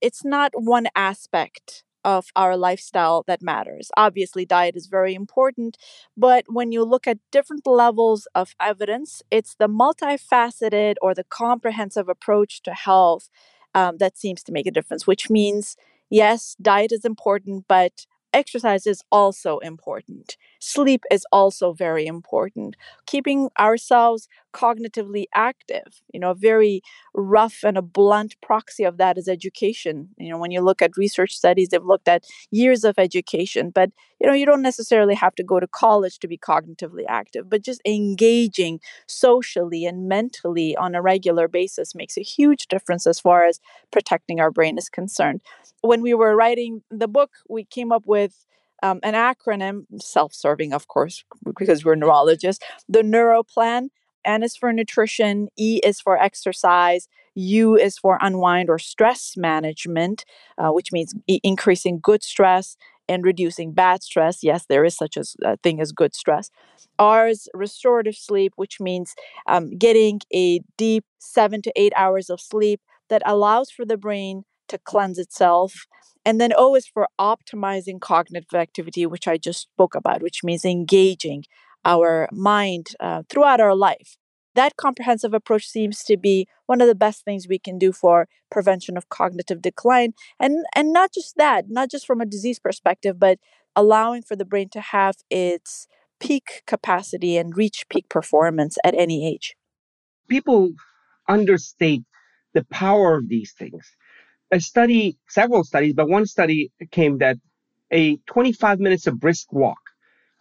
It's 0.01 0.25
not 0.25 0.51
one 0.55 0.87
aspect 0.93 1.85
of 2.03 2.27
our 2.35 2.57
lifestyle 2.57 3.23
that 3.27 3.41
matters. 3.41 3.91
Obviously, 3.95 4.45
diet 4.45 4.75
is 4.75 4.87
very 4.87 5.13
important, 5.13 5.77
but 6.17 6.43
when 6.49 6.73
you 6.73 6.83
look 6.83 7.07
at 7.07 7.19
different 7.31 7.65
levels 7.65 8.27
of 8.35 8.55
evidence, 8.59 9.21
it's 9.31 9.55
the 9.55 9.69
multifaceted 9.69 10.95
or 11.01 11.13
the 11.13 11.23
comprehensive 11.23 12.09
approach 12.09 12.61
to 12.63 12.73
health 12.73 13.29
um, 13.73 13.99
that 13.99 14.17
seems 14.17 14.43
to 14.43 14.51
make 14.51 14.67
a 14.67 14.71
difference, 14.71 15.07
which 15.07 15.29
means 15.29 15.77
yes, 16.09 16.57
diet 16.61 16.91
is 16.91 17.05
important, 17.05 17.65
but 17.69 18.05
exercise 18.33 18.87
is 18.87 19.03
also 19.11 19.59
important. 19.59 20.37
Sleep 20.59 21.03
is 21.11 21.25
also 21.31 21.73
very 21.73 22.05
important. 22.07 22.75
Keeping 23.05 23.49
ourselves 23.59 24.27
cognitively 24.53 25.25
active, 25.33 26.01
you 26.13 26.19
know, 26.19 26.31
a 26.31 26.35
very 26.35 26.81
rough 27.13 27.63
and 27.63 27.77
a 27.77 27.81
blunt 27.81 28.35
proxy 28.41 28.83
of 28.83 28.97
that 28.97 29.17
is 29.17 29.27
education. 29.27 30.09
You 30.17 30.29
know, 30.29 30.37
when 30.37 30.51
you 30.51 30.61
look 30.61 30.81
at 30.81 30.97
research 30.97 31.33
studies, 31.33 31.69
they've 31.69 31.83
looked 31.83 32.07
at 32.07 32.25
years 32.51 32.83
of 32.83 32.95
education, 32.97 33.69
but 33.69 33.91
you 34.19 34.27
know, 34.27 34.33
you 34.33 34.45
don't 34.45 34.61
necessarily 34.61 35.15
have 35.15 35.33
to 35.35 35.43
go 35.43 35.59
to 35.59 35.67
college 35.67 36.19
to 36.19 36.27
be 36.27 36.37
cognitively 36.37 37.05
active, 37.07 37.49
but 37.49 37.63
just 37.63 37.81
engaging 37.85 38.79
socially 39.07 39.85
and 39.85 40.07
mentally 40.07 40.75
on 40.77 40.93
a 40.93 41.01
regular 41.01 41.47
basis 41.47 41.95
makes 41.95 42.17
a 42.17 42.21
huge 42.21 42.67
difference 42.67 43.07
as 43.07 43.19
far 43.19 43.45
as 43.45 43.59
protecting 43.91 44.39
our 44.39 44.51
brain 44.51 44.77
is 44.77 44.89
concerned. 44.89 45.41
When 45.81 46.01
we 46.01 46.13
were 46.13 46.35
writing 46.35 46.83
the 46.91 47.07
book, 47.07 47.31
we 47.49 47.63
came 47.65 47.91
up 47.91 48.05
with 48.05 48.45
um, 48.83 48.99
an 49.03 49.13
acronym, 49.13 49.85
self 49.99 50.33
serving, 50.33 50.73
of 50.73 50.87
course, 50.87 51.23
because 51.57 51.85
we're 51.85 51.95
neurologists, 51.95 52.63
the 52.89 53.01
NeuroPlan 53.01 53.89
N 54.25 54.43
is 54.43 54.55
for 54.55 54.71
nutrition, 54.73 55.47
E 55.57 55.79
is 55.83 55.99
for 56.01 56.21
exercise, 56.21 57.07
U 57.35 57.77
is 57.77 57.97
for 57.97 58.17
unwind 58.21 58.69
or 58.69 58.79
stress 58.79 59.33
management, 59.37 60.25
uh, 60.57 60.69
which 60.69 60.91
means 60.91 61.13
e- 61.27 61.39
increasing 61.43 61.99
good 62.01 62.23
stress 62.23 62.75
and 63.07 63.25
reducing 63.25 63.73
bad 63.73 64.03
stress. 64.03 64.43
Yes, 64.43 64.65
there 64.67 64.85
is 64.85 64.95
such 64.95 65.17
a, 65.17 65.23
a 65.43 65.57
thing 65.57 65.81
as 65.81 65.91
good 65.91 66.15
stress. 66.15 66.49
R 66.99 67.27
is 67.27 67.49
restorative 67.53 68.15
sleep, 68.15 68.53
which 68.55 68.79
means 68.79 69.15
um, 69.47 69.77
getting 69.77 70.21
a 70.33 70.61
deep 70.77 71.05
seven 71.19 71.61
to 71.63 71.71
eight 71.75 71.93
hours 71.95 72.29
of 72.29 72.39
sleep 72.39 72.81
that 73.09 73.21
allows 73.25 73.71
for 73.71 73.85
the 73.85 73.97
brain 73.97 74.43
to 74.67 74.77
cleanse 74.77 75.17
itself. 75.17 75.85
And 76.25 76.39
then 76.39 76.53
O 76.55 76.75
is 76.75 76.85
for 76.85 77.07
optimizing 77.19 77.99
cognitive 77.99 78.53
activity, 78.53 79.05
which 79.05 79.27
I 79.27 79.37
just 79.37 79.61
spoke 79.61 79.95
about, 79.95 80.21
which 80.21 80.43
means 80.43 80.63
engaging 80.63 81.45
our 81.85 82.27
mind 82.31 82.87
uh, 82.99 83.23
throughout 83.29 83.59
our 83.59 83.75
life. 83.75 84.17
That 84.53 84.75
comprehensive 84.75 85.33
approach 85.33 85.65
seems 85.65 86.03
to 86.03 86.17
be 86.17 86.47
one 86.65 86.81
of 86.81 86.87
the 86.87 86.95
best 86.95 87.23
things 87.23 87.47
we 87.47 87.57
can 87.57 87.77
do 87.77 87.93
for 87.93 88.27
prevention 88.49 88.97
of 88.97 89.07
cognitive 89.07 89.61
decline. 89.61 90.13
And, 90.39 90.65
and 90.75 90.91
not 90.91 91.13
just 91.13 91.37
that, 91.37 91.65
not 91.69 91.89
just 91.89 92.05
from 92.05 92.19
a 92.19 92.25
disease 92.25 92.59
perspective, 92.59 93.17
but 93.17 93.39
allowing 93.75 94.23
for 94.23 94.35
the 94.35 94.45
brain 94.45 94.67
to 94.69 94.81
have 94.81 95.15
its 95.29 95.87
peak 96.19 96.63
capacity 96.67 97.37
and 97.37 97.57
reach 97.57 97.85
peak 97.89 98.09
performance 98.09 98.77
at 98.83 98.93
any 98.95 99.27
age. 99.27 99.55
People 100.27 100.71
understate 101.27 102.03
the 102.53 102.63
power 102.65 103.17
of 103.17 103.27
these 103.27 103.53
things. 103.53 103.89
A 104.51 104.59
study, 104.59 105.17
several 105.29 105.63
studies, 105.63 105.93
but 105.93 106.09
one 106.09 106.25
study 106.25 106.71
came 106.91 107.19
that 107.19 107.37
a 107.91 108.17
25 108.27 108.79
minutes 108.79 109.07
of 109.07 109.19
brisk 109.19 109.51
walk, 109.51 109.79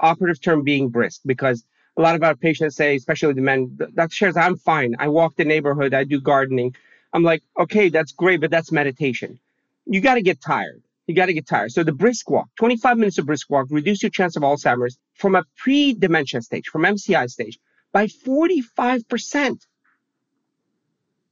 operative 0.01 0.41
term 0.41 0.63
being 0.63 0.89
brisk, 0.89 1.21
because 1.27 1.65
a 1.97 2.03
lot 2.03 2.15
of 2.15 2.23
our 2.23 2.35
patients 2.35 2.77
say, 2.77 2.97
especially 2.97 3.35
the 3.35 3.41
men, 3.41 3.77
Dr. 3.95 4.15
Sherzai, 4.15 4.43
I'm 4.43 4.57
fine. 4.57 4.95
I 4.99 5.09
walk 5.09 5.37
the 5.37 5.45
neighborhood, 5.45 5.95
I 5.95 6.05
do 6.05 6.21
gardening. 6.21 6.75
I'm 7.13 7.23
like, 7.23 7.43
okay, 7.59 7.89
that's 7.89 8.13
great, 8.13 8.41
but 8.41 8.51
that's 8.51 8.73
meditation. 8.73 9.39
You 9.87 10.01
got 10.01 10.15
to 10.15 10.23
get 10.23 10.41
tired. 10.41 10.83
You 11.07 11.15
got 11.15 11.27
to 11.27 11.33
get 11.33 11.49
tired. 11.49 11.73
So 11.73 11.83
the 11.83 11.93
brisk 11.93 12.31
walk, 12.31 12.49
25 12.59 12.97
minutes 12.97 13.19
of 13.19 13.27
brisk 13.27 13.51
walk, 13.51 13.67
reduce 13.71 14.03
your 14.03 14.11
chance 14.11 14.37
of 14.37 14.43
Alzheimer's 14.43 14.97
from 15.15 15.35
a 15.35 15.45
pre-dementia 15.57 16.43
stage, 16.43 16.69
from 16.69 16.83
MCI 16.83 17.29
stage, 17.29 17.59
by 17.93 18.07
45%. 18.07 19.67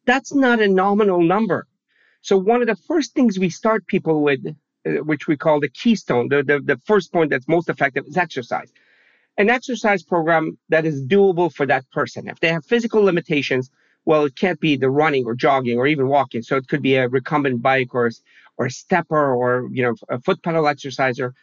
That's 0.04 0.34
not 0.34 0.60
a 0.60 0.66
nominal 0.66 1.22
number. 1.22 1.66
So 2.22 2.36
one 2.36 2.60
of 2.60 2.66
the 2.66 2.74
first 2.74 3.14
things 3.14 3.38
we 3.38 3.50
start 3.50 3.86
people 3.86 4.22
with, 4.22 4.40
Uh, 4.86 5.02
which 5.02 5.26
we 5.26 5.36
call 5.36 5.58
the 5.58 5.68
keystone, 5.68 6.28
the, 6.28 6.42
the, 6.42 6.60
the 6.60 6.76
first 6.86 7.12
point 7.12 7.30
that's 7.30 7.48
most 7.48 7.68
effective 7.68 8.06
is 8.06 8.16
exercise. 8.16 8.70
An 9.36 9.50
exercise 9.50 10.04
program 10.04 10.56
that 10.68 10.86
is 10.86 11.04
doable 11.04 11.52
for 11.52 11.66
that 11.66 11.84
person. 11.90 12.28
If 12.28 12.38
they 12.38 12.52
have 12.52 12.64
physical 12.64 13.02
limitations, 13.02 13.70
well, 14.04 14.24
it 14.24 14.36
can't 14.36 14.60
be 14.60 14.76
the 14.76 14.88
running 14.88 15.24
or 15.26 15.34
jogging 15.34 15.78
or 15.78 15.88
even 15.88 16.06
walking. 16.06 16.42
So 16.42 16.56
it 16.56 16.68
could 16.68 16.80
be 16.80 16.94
a 16.94 17.08
recumbent 17.08 17.60
bike 17.60 17.92
or, 17.92 18.10
or 18.56 18.66
a 18.66 18.70
stepper 18.70 19.34
or, 19.34 19.68
you 19.72 19.82
know, 19.82 19.94
a 20.08 20.20
foot 20.20 20.42
pedal 20.44 20.68
exerciser, 20.68 21.34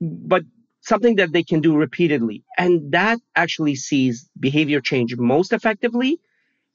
but 0.00 0.44
something 0.80 1.16
that 1.16 1.32
they 1.32 1.42
can 1.42 1.60
do 1.60 1.76
repeatedly. 1.76 2.44
And 2.56 2.92
that 2.92 3.18
actually 3.34 3.74
sees 3.74 4.28
behavior 4.38 4.80
change 4.80 5.16
most 5.16 5.52
effectively. 5.52 6.20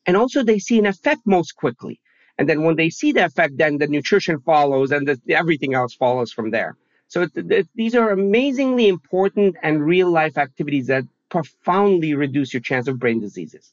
And 0.06 0.18
also 0.18 0.44
they 0.44 0.60
see 0.60 0.80
an 0.80 0.86
effect 0.86 1.22
most 1.26 1.56
quickly. 1.56 2.02
And 2.38 2.50
then 2.50 2.64
when 2.64 2.76
they 2.76 2.90
see 2.90 3.12
the 3.12 3.26
effect, 3.26 3.58
then 3.58 3.78
the 3.78 3.88
nutrition 3.88 4.40
follows 4.40 4.92
and 4.92 5.08
the, 5.08 5.20
everything 5.30 5.74
else 5.74 5.94
follows 5.94 6.32
from 6.32 6.52
there. 6.52 6.76
So 7.08 7.28
these 7.76 7.96
are 7.96 8.10
amazingly 8.10 8.88
important 8.88 9.56
and 9.62 9.86
real 9.86 10.10
life 10.10 10.38
activities 10.38 10.88
that 10.88 11.04
profoundly 11.30 12.16
reduce 12.16 12.54
your 12.54 12.62
chance 12.62 12.88
of 12.88 12.98
brain 12.98 13.20
diseases. 13.20 13.72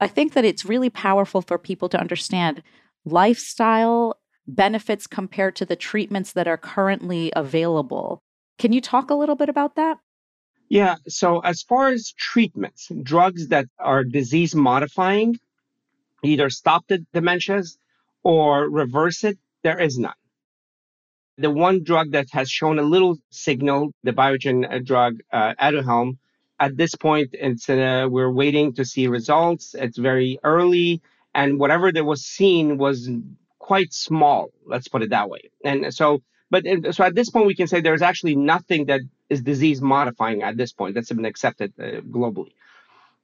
I 0.00 0.06
think 0.06 0.34
that 0.34 0.44
it's 0.44 0.64
really 0.64 0.90
powerful 0.90 1.42
for 1.42 1.58
people 1.58 1.88
to 1.88 1.98
understand 1.98 2.62
lifestyle 3.04 4.18
benefits 4.46 5.06
compared 5.06 5.56
to 5.56 5.64
the 5.64 5.76
treatments 5.76 6.32
that 6.32 6.46
are 6.46 6.56
currently 6.56 7.32
available. 7.34 8.22
Can 8.58 8.72
you 8.72 8.80
talk 8.80 9.10
a 9.10 9.14
little 9.14 9.36
bit 9.36 9.48
about 9.48 9.74
that? 9.74 9.98
Yeah. 10.68 10.96
So, 11.08 11.40
as 11.40 11.62
far 11.62 11.88
as 11.88 12.12
treatments, 12.12 12.90
drugs 13.02 13.48
that 13.48 13.66
are 13.78 14.04
disease 14.04 14.54
modifying, 14.54 15.38
either 16.22 16.50
stop 16.50 16.86
the 16.88 17.04
dementias 17.14 17.78
or 18.28 18.68
reverse 18.68 19.24
it, 19.24 19.38
there 19.62 19.80
is 19.80 19.98
none. 19.98 20.20
The 21.38 21.50
one 21.50 21.82
drug 21.82 22.12
that 22.12 22.26
has 22.32 22.50
shown 22.50 22.78
a 22.78 22.82
little 22.82 23.16
signal, 23.30 23.92
the 24.02 24.12
Biogen 24.12 24.58
uh, 24.70 24.80
drug, 24.90 25.20
uh, 25.32 25.54
Aduhelm, 25.58 26.18
at 26.60 26.76
this 26.76 26.94
point, 26.94 27.30
it's 27.32 27.70
uh, 27.70 28.06
we're 28.10 28.30
waiting 28.42 28.74
to 28.74 28.84
see 28.84 29.06
results. 29.06 29.74
It's 29.74 29.96
very 29.96 30.38
early, 30.44 31.00
and 31.34 31.58
whatever 31.58 31.90
that 31.90 32.04
was 32.04 32.22
seen 32.38 32.76
was 32.76 33.08
quite 33.58 33.94
small. 33.94 34.50
Let's 34.66 34.88
put 34.88 35.02
it 35.02 35.10
that 35.10 35.30
way. 35.30 35.42
And 35.64 35.94
so, 35.94 36.20
but 36.50 36.64
so 36.90 37.04
at 37.04 37.14
this 37.14 37.30
point, 37.30 37.46
we 37.46 37.54
can 37.54 37.68
say 37.68 37.80
there's 37.80 38.02
actually 38.10 38.36
nothing 38.36 38.86
that 38.86 39.00
is 39.30 39.40
disease 39.40 39.80
modifying 39.80 40.42
at 40.42 40.56
this 40.56 40.72
point 40.72 40.94
that's 40.94 41.12
been 41.12 41.24
accepted 41.32 41.72
uh, 41.78 42.00
globally. 42.16 42.52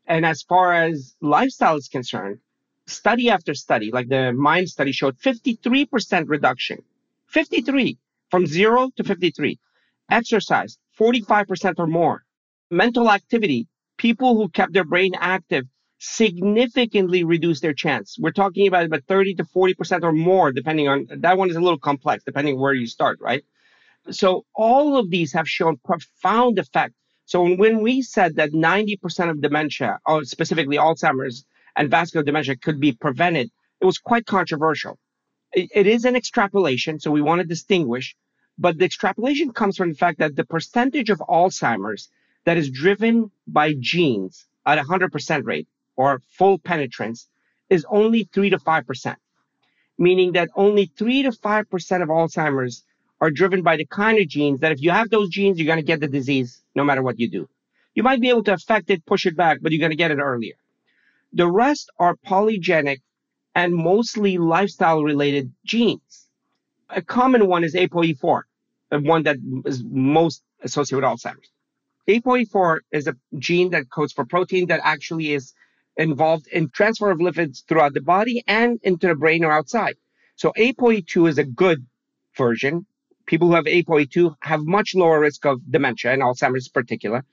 And 0.06 0.24
as 0.24 0.42
far 0.42 0.72
as 0.72 1.14
lifestyle 1.20 1.76
is 1.76 1.88
concerned, 1.88 2.38
study 2.86 3.30
after 3.30 3.54
study, 3.54 3.90
like 3.90 4.08
the 4.08 4.32
MIND 4.32 4.68
study 4.68 4.92
showed 4.92 5.18
53% 5.18 6.24
reduction, 6.28 6.78
53 7.26 7.98
from 8.30 8.46
zero 8.46 8.90
to 8.96 9.04
53. 9.04 9.58
Exercise, 10.10 10.78
45% 10.98 11.74
or 11.78 11.86
more. 11.86 12.24
Mental 12.70 13.10
activity, 13.10 13.68
people 13.96 14.36
who 14.36 14.48
kept 14.48 14.72
their 14.72 14.84
brain 14.84 15.12
active 15.18 15.64
significantly 15.98 17.24
reduced 17.24 17.62
their 17.62 17.72
chance. 17.72 18.16
We're 18.18 18.32
talking 18.32 18.66
about 18.66 18.84
about 18.84 19.04
30 19.08 19.36
to 19.36 19.44
40% 19.44 20.02
or 20.02 20.12
more, 20.12 20.52
depending 20.52 20.88
on 20.88 21.06
that 21.10 21.38
one 21.38 21.48
is 21.50 21.56
a 21.56 21.60
little 21.60 21.78
complex, 21.78 22.24
depending 22.24 22.60
where 22.60 22.74
you 22.74 22.86
start, 22.86 23.18
right? 23.20 23.44
So 24.10 24.44
all 24.54 24.98
of 24.98 25.10
these 25.10 25.32
have 25.32 25.48
shown 25.48 25.78
profound 25.84 26.58
effect. 26.58 26.94
So 27.24 27.54
when 27.54 27.80
we 27.80 28.02
said 28.02 28.36
that 28.36 28.52
90% 28.52 29.30
of 29.30 29.40
dementia, 29.40 29.98
or 30.04 30.24
specifically 30.24 30.76
Alzheimer's, 30.76 31.46
and 31.76 31.90
vascular 31.90 32.24
dementia 32.24 32.56
could 32.56 32.80
be 32.80 32.92
prevented, 32.92 33.50
it 33.80 33.84
was 33.84 33.98
quite 33.98 34.26
controversial. 34.26 34.98
it, 35.52 35.68
it 35.74 35.86
is 35.86 36.04
an 36.04 36.16
extrapolation, 36.16 36.98
so 37.00 37.10
we 37.10 37.22
want 37.22 37.40
to 37.40 37.46
distinguish, 37.46 38.16
but 38.58 38.78
the 38.78 38.84
extrapolation 38.84 39.52
comes 39.52 39.76
from 39.76 39.90
the 39.90 39.96
fact 39.96 40.18
that 40.18 40.36
the 40.36 40.44
percentage 40.44 41.10
of 41.10 41.18
Alzheimer's 41.18 42.08
that 42.44 42.56
is 42.56 42.70
driven 42.70 43.30
by 43.46 43.74
genes 43.78 44.46
at 44.66 44.78
100% 44.78 45.44
rate 45.44 45.68
or 45.96 46.20
full 46.38 46.58
penetrance 46.58 47.28
is 47.70 47.86
only 47.88 48.28
3 48.32 48.50
to 48.50 48.58
5%, 48.58 49.16
meaning 49.98 50.32
that 50.32 50.50
only 50.54 50.86
3 50.86 51.24
to 51.24 51.30
5% 51.30 52.02
of 52.02 52.08
Alzheimer's 52.08 52.84
are 53.20 53.30
driven 53.30 53.62
by 53.62 53.76
the 53.76 53.86
kind 53.86 54.18
of 54.18 54.28
genes 54.28 54.60
that 54.60 54.72
if 54.72 54.82
you 54.82 54.90
have 54.90 55.08
those 55.10 55.30
genes, 55.30 55.58
you're 55.58 55.66
going 55.66 55.78
to 55.78 55.84
get 55.84 56.00
the 56.00 56.08
disease 56.08 56.62
no 56.74 56.84
matter 56.84 57.02
what 57.02 57.18
you 57.18 57.28
do. 57.28 57.48
You 57.94 58.02
might 58.02 58.20
be 58.20 58.28
able 58.28 58.44
to 58.44 58.52
affect 58.52 58.90
it, 58.90 59.06
push 59.06 59.24
it 59.24 59.36
back, 59.36 59.58
but 59.62 59.72
you're 59.72 59.80
going 59.80 59.90
to 59.90 59.96
get 59.96 60.10
it 60.10 60.18
earlier. 60.18 60.54
The 61.36 61.50
rest 61.50 61.90
are 61.98 62.14
polygenic 62.14 63.00
and 63.56 63.74
mostly 63.74 64.38
lifestyle 64.38 65.02
related 65.02 65.52
genes. 65.64 66.28
A 66.88 67.02
common 67.02 67.48
one 67.48 67.64
is 67.64 67.74
ApoE4, 67.74 68.42
the 68.90 69.00
one 69.00 69.24
that 69.24 69.38
is 69.64 69.82
most 69.82 70.44
associated 70.62 71.02
with 71.02 71.10
Alzheimer's. 71.10 71.50
ApoE4 72.06 72.78
is 72.92 73.08
a 73.08 73.16
gene 73.36 73.70
that 73.70 73.90
codes 73.90 74.12
for 74.12 74.24
protein 74.24 74.68
that 74.68 74.80
actually 74.84 75.32
is 75.32 75.54
involved 75.96 76.46
in 76.52 76.68
transfer 76.68 77.10
of 77.10 77.18
lipids 77.18 77.64
throughout 77.66 77.94
the 77.94 78.00
body 78.00 78.44
and 78.46 78.78
into 78.84 79.08
the 79.08 79.16
brain 79.16 79.44
or 79.44 79.50
outside. 79.50 79.96
So 80.36 80.52
ApoE2 80.56 81.28
is 81.28 81.38
a 81.38 81.44
good 81.44 81.84
version. 82.36 82.86
People 83.26 83.48
who 83.48 83.54
have 83.54 83.64
ApoE2 83.64 84.36
have 84.40 84.60
much 84.64 84.94
lower 84.94 85.18
risk 85.18 85.46
of 85.46 85.68
dementia 85.68 86.12
and 86.12 86.22
Alzheimer's 86.22 86.68
in 86.68 86.72
particular. 86.72 87.24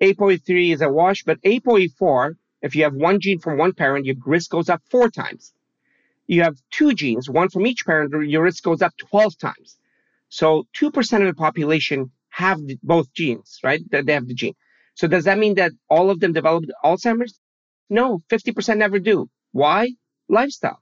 ApoE3 0.00 0.72
is 0.72 0.82
a 0.82 0.88
wash, 0.88 1.24
but 1.24 1.40
ApoE4 1.42 2.36
if 2.62 2.76
you 2.76 2.84
have 2.84 2.94
one 2.94 3.20
gene 3.20 3.38
from 3.38 3.58
one 3.58 3.72
parent, 3.72 4.06
your 4.06 4.16
risk 4.24 4.50
goes 4.50 4.68
up 4.68 4.82
four 4.90 5.10
times. 5.10 5.52
You 6.26 6.42
have 6.42 6.58
two 6.70 6.94
genes, 6.94 7.28
one 7.28 7.48
from 7.48 7.66
each 7.66 7.84
parent, 7.84 8.12
your 8.28 8.42
risk 8.42 8.62
goes 8.62 8.82
up 8.82 8.96
12 8.98 9.38
times. 9.38 9.78
So 10.28 10.66
2% 10.76 11.20
of 11.20 11.26
the 11.26 11.34
population 11.34 12.12
have 12.28 12.60
both 12.82 13.12
genes, 13.14 13.58
right? 13.64 13.80
That 13.90 14.06
They 14.06 14.12
have 14.12 14.28
the 14.28 14.34
gene. 14.34 14.54
So 14.94 15.08
does 15.08 15.24
that 15.24 15.38
mean 15.38 15.54
that 15.54 15.72
all 15.88 16.10
of 16.10 16.20
them 16.20 16.32
developed 16.32 16.70
Alzheimer's? 16.84 17.40
No, 17.88 18.20
50% 18.30 18.76
never 18.76 19.00
do. 19.00 19.28
Why? 19.52 19.90
Lifestyle. 20.28 20.80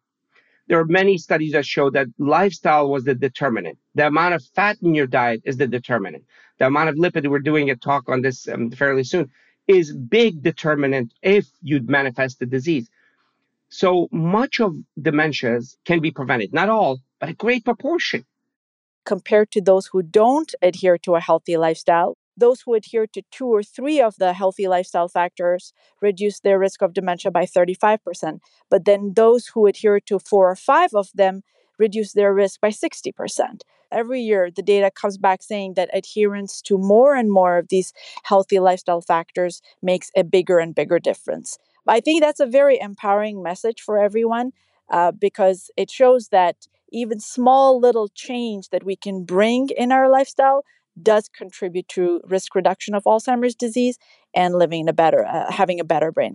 There 0.67 0.79
are 0.79 0.85
many 0.85 1.17
studies 1.17 1.53
that 1.53 1.65
show 1.65 1.89
that 1.91 2.09
lifestyle 2.19 2.91
was 2.91 3.05
the 3.05 3.15
determinant. 3.15 3.79
The 3.95 4.09
amount 4.09 4.35
of 4.35 4.45
fat 4.55 4.77
in 4.83 4.95
your 4.95 5.07
diet 5.07 5.41
is 5.45 5.57
the 5.57 5.67
determinant. 5.67 6.25
The 6.59 6.67
amount 6.67 6.91
of 6.91 6.97
lipid, 6.97 7.27
we're 7.27 7.39
doing 7.39 7.71
a 7.71 7.77
talk 7.77 8.11
on 8.11 8.21
this 8.21 8.47
um, 8.49 8.71
fairly 8.71 9.05
soon 9.05 9.31
is 9.69 9.93
big 9.93 10.43
determinant 10.43 11.13
if 11.23 11.47
you'd 11.63 11.89
manifest 11.89 12.41
the 12.41 12.47
disease. 12.47 12.89
So 13.69 14.09
much 14.11 14.61
of 14.61 14.75
dementias 14.99 15.77
can 15.85 16.01
be 16.01 16.11
prevented, 16.11 16.53
not 16.55 16.71
all, 16.71 17.01
but 17.21 17.29
a 17.29 17.35
great 17.35 17.65
proportion. 17.65 18.25
Compared 19.05 19.51
to 19.53 19.61
those 19.61 19.87
who 19.87 20.03
don't 20.03 20.55
adhere 20.63 20.99
to 20.99 21.15
a 21.15 21.21
healthy 21.21 21.57
lifestyle, 21.59 22.17
those 22.37 22.63
who 22.63 22.75
adhere 22.75 23.07
to 23.09 23.23
two 23.31 23.47
or 23.47 23.63
three 23.63 24.01
of 24.01 24.17
the 24.17 24.33
healthy 24.33 24.69
lifestyle 24.69 25.09
factors 25.09 25.73
reduce 26.01 26.41
their 26.41 26.59
risk 26.59 26.83
of 26.83 26.95
dementia 26.95 27.31
by 27.31 27.45
35%. 27.45 28.39
But 28.71 28.85
then 28.85 29.13
those 29.15 29.49
who 29.49 29.67
adhere 29.67 30.01
to 30.01 30.19
four 30.19 30.51
or 30.51 30.57
five 30.57 30.95
of 30.95 31.11
them 31.15 31.43
reduce 31.79 32.13
their 32.13 32.35
risk 32.35 32.61
by 32.61 32.71
60%. 32.71 33.63
Every 33.91 34.21
year, 34.21 34.51
the 34.55 34.63
data 34.63 34.91
comes 34.91 35.17
back 35.17 35.43
saying 35.43 35.75
that 35.75 35.91
adherence 35.93 36.61
to 36.63 36.77
more 36.77 37.15
and 37.15 37.31
more 37.31 37.57
of 37.57 37.69
these 37.69 37.93
healthy 38.25 38.59
lifestyle 38.59 39.01
factors 39.01 39.63
makes 39.83 40.11
a 40.15 40.25
bigger 40.25 40.59
and 40.59 40.75
bigger 40.75 40.99
difference. 40.99 41.59
I 41.87 42.01
think 42.01 42.21
that's 42.21 42.41
a 42.41 42.47
very 42.47 42.79
empowering 42.79 43.43
message 43.43 43.81
for 43.81 43.99
everyone 43.99 44.53
uh, 44.91 45.13
because 45.13 45.71
it 45.77 45.91
shows 45.91 46.29
that 46.29 46.67
even 46.91 47.21
small 47.21 47.81
little 47.81 48.09
change 48.09 48.69
that 48.71 48.85
we 48.85 48.97
can 48.97 49.25
bring 49.25 49.69
in 49.77 49.93
our 49.93 50.11
lifestyle 50.11 50.65
does 51.03 51.29
contribute 51.29 51.89
to 51.89 52.21
risk 52.25 52.55
reduction 52.55 52.95
of 52.95 53.05
Alzheimer's 53.05 53.55
disease 53.55 53.99
and 54.35 54.55
living 54.55 54.89
a 54.89 54.93
better, 54.93 55.25
uh, 55.25 55.51
having 55.51 55.81
a 55.81 55.85
better 55.85 56.13
brain. 56.13 56.35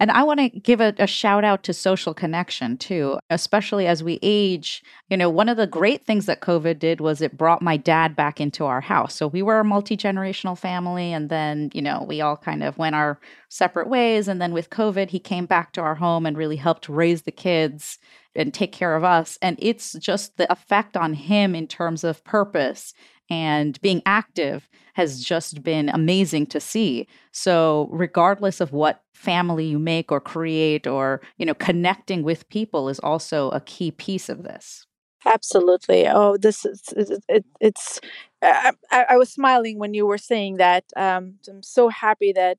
And 0.00 0.12
I 0.12 0.22
want 0.22 0.38
to 0.38 0.48
give 0.48 0.80
a, 0.80 0.94
a, 0.98 1.08
shout 1.08 1.42
out 1.42 1.64
to 1.64 1.72
social 1.72 2.14
connection 2.14 2.76
too, 2.76 3.18
especially 3.30 3.86
as 3.88 4.02
we 4.02 4.20
age. 4.22 4.82
You 5.10 5.16
know, 5.16 5.28
one 5.28 5.48
of 5.48 5.56
the 5.56 5.66
great 5.66 6.04
things 6.04 6.26
that 6.26 6.40
COVID 6.40 6.78
did 6.78 7.00
was 7.00 7.20
it 7.20 7.36
brought 7.36 7.62
my 7.62 7.76
dad 7.76 8.14
back 8.14 8.40
into 8.40 8.64
our 8.64 8.80
house. 8.80 9.14
So 9.16 9.26
we 9.26 9.42
were 9.42 9.58
a 9.58 9.64
multi 9.64 9.96
generational 9.96 10.56
family. 10.56 11.12
And 11.12 11.28
then, 11.30 11.70
you 11.74 11.82
know, 11.82 12.04
we 12.06 12.20
all 12.20 12.36
kind 12.36 12.62
of 12.62 12.78
went 12.78 12.94
our 12.94 13.18
separate 13.48 13.88
ways. 13.88 14.28
And 14.28 14.40
then 14.40 14.52
with 14.52 14.70
COVID, 14.70 15.10
he 15.10 15.18
came 15.18 15.46
back 15.46 15.72
to 15.72 15.80
our 15.80 15.96
home 15.96 16.26
and 16.26 16.36
really 16.36 16.56
helped 16.56 16.88
raise 16.88 17.22
the 17.22 17.32
kids 17.32 17.98
and 18.36 18.54
take 18.54 18.70
care 18.70 18.94
of 18.94 19.02
us. 19.02 19.36
And 19.42 19.56
it's 19.58 19.94
just 19.94 20.36
the 20.36 20.50
effect 20.52 20.96
on 20.96 21.14
him 21.14 21.56
in 21.56 21.66
terms 21.66 22.04
of 22.04 22.22
purpose 22.22 22.94
and 23.30 23.80
being 23.80 24.02
active 24.06 24.68
has 24.94 25.22
just 25.22 25.62
been 25.62 25.88
amazing 25.88 26.46
to 26.46 26.60
see. 26.60 27.06
So 27.32 27.88
regardless 27.92 28.60
of 28.60 28.72
what 28.72 29.02
family 29.14 29.66
you 29.66 29.78
make 29.78 30.10
or 30.10 30.20
create 30.20 30.86
or 30.86 31.20
you 31.38 31.46
know 31.46 31.54
connecting 31.54 32.22
with 32.22 32.48
people 32.48 32.88
is 32.88 32.98
also 33.00 33.50
a 33.50 33.60
key 33.60 33.90
piece 33.90 34.28
of 34.28 34.42
this. 34.42 34.86
Absolutely. 35.26 36.06
Oh, 36.08 36.36
this 36.36 36.64
is 36.64 36.82
it, 37.28 37.44
it's. 37.60 38.00
I, 38.40 38.72
I, 38.92 39.16
was 39.16 39.30
smiling 39.30 39.80
when 39.80 39.92
you 39.92 40.06
were 40.06 40.18
saying 40.18 40.58
that. 40.58 40.84
Um, 40.96 41.38
I'm 41.48 41.62
so 41.62 41.88
happy 41.88 42.32
that 42.34 42.58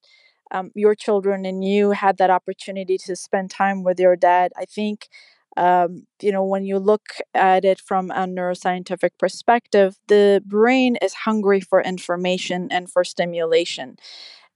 um, 0.52 0.72
your 0.76 0.94
children 0.94 1.46
and 1.46 1.64
you 1.64 1.92
had 1.92 2.18
that 2.18 2.30
opportunity 2.30 2.98
to 3.06 3.16
spend 3.16 3.50
time 3.50 3.84
with 3.84 3.98
your 3.98 4.18
dad. 4.18 4.52
I 4.58 4.66
think 4.66 5.08
um, 5.60 6.08
you 6.22 6.32
know, 6.32 6.46
when 6.46 6.64
you 6.64 6.80
look 6.80 7.10
at 7.36 7.66
it 7.66 7.82
from 7.82 8.12
a 8.12 8.26
neuroscientific 8.26 9.12
perspective, 9.20 9.98
the 10.08 10.42
brain 10.46 10.96
is 11.02 11.14
hungry 11.14 11.60
for 11.60 11.82
information 11.84 12.70
and 12.72 12.90
for 12.90 13.04
stimulation. 13.04 13.98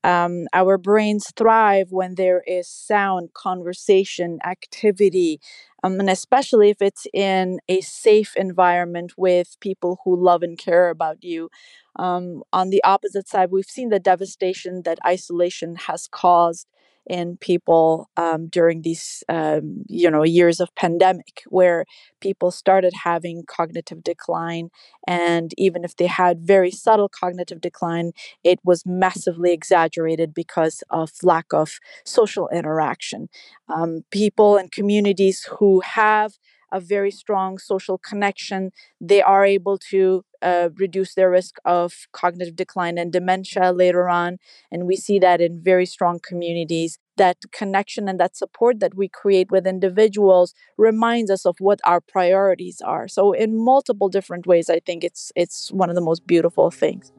Um, 0.06 0.47
our 0.54 0.78
brains 0.78 1.32
thrive 1.36 1.91
when 1.91 2.16
there 2.16 2.41
is 2.47 2.70
sound, 2.70 3.34
conversation, 3.34 4.39
activity, 4.45 5.41
um, 5.84 5.99
and 5.99 6.10
especially 6.10 6.70
if 6.70 6.82
it's 6.82 7.06
in 7.14 7.60
a 7.68 7.82
safe 7.82 8.36
environment 8.38 9.14
with 9.18 9.58
people 9.60 9.99
who 10.06 10.16
love 10.16 10.41
and 10.41 10.58
care 10.58 10.89
about 10.89 11.22
you. 11.22 11.49
Um, 11.97 12.43
on 12.54 12.70
the 12.70 12.84
opposite 12.84 13.28
side, 13.28 13.51
we've 13.51 13.66
seen 13.66 13.89
the 13.89 13.99
devastation 13.99 14.84
that 14.84 14.99
isolation 15.06 15.76
has 15.76 16.08
caused 16.08 16.68
in 17.08 17.38
people 17.38 18.10
um, 18.18 18.47
during 18.47 18.82
these 18.82 19.24
um, 19.30 19.84
you 19.88 20.10
know 20.10 20.24
years 20.24 20.60
of 20.60 20.74
pandemic 20.76 21.43
where 21.47 21.86
people 22.22 22.51
started 22.51 22.93
having 23.04 23.43
cognitive 23.47 24.04
decline 24.04 24.70
and 25.08 25.54
even 25.58 25.84
if 25.84 25.95
they 25.97 26.08
had 26.08 26.39
very 26.39 26.72
subtle 26.72 27.10
cognitive 27.10 27.60
decline 27.62 28.12
it 28.43 28.60
was 28.64 28.86
massively 28.86 29.51
exaggerated 29.51 30.34
because 30.34 30.84
of 30.89 31.12
lack 31.24 31.54
of 31.54 31.80
social 32.06 32.49
interaction. 32.49 33.30
Um, 33.68 34.04
people 34.12 34.58
and 34.58 34.72
communities 34.72 35.47
who 35.60 35.82
have 35.82 36.34
a 36.74 36.80
very 36.80 37.12
strong 37.12 37.58
social 37.58 37.98
connection, 37.98 38.72
they 39.00 39.22
are 39.22 39.46
able 39.46 39.78
to 39.78 40.26
uh, 40.42 40.70
reduce 40.76 41.14
their 41.14 41.30
risk 41.30 41.56
of 41.64 42.08
cognitive 42.12 42.56
decline 42.56 42.98
and 42.98 43.14
dementia 43.14 43.72
later 43.72 44.10
on. 44.10 44.40
And 44.72 44.86
we 44.86 44.98
see 44.98 45.20
that 45.20 45.40
in 45.40 45.62
very 45.62 45.86
strong 45.86 46.20
communities. 46.20 46.98
That 47.16 47.38
connection 47.52 48.10
and 48.10 48.20
that 48.20 48.36
support 48.36 48.80
that 48.80 48.96
we 48.96 49.08
create 49.08 49.52
with 49.52 49.68
individuals 49.68 50.56
reminds 50.78 51.30
us 51.30 51.46
of 51.46 51.56
what 51.60 51.80
our 51.86 52.02
priorities 52.02 52.82
are. 52.82 53.08
So, 53.08 53.34
in 53.34 53.56
multiple 53.56 54.10
different 54.10 54.48
ways, 54.48 54.68
I 54.68 54.80
think 54.80 55.04
it's 55.04 55.32
it's 55.36 55.72
one 55.72 55.90
of 55.90 55.96
the 55.96 56.02
most 56.02 56.26
beautiful 56.26 56.72
things. 56.72 57.14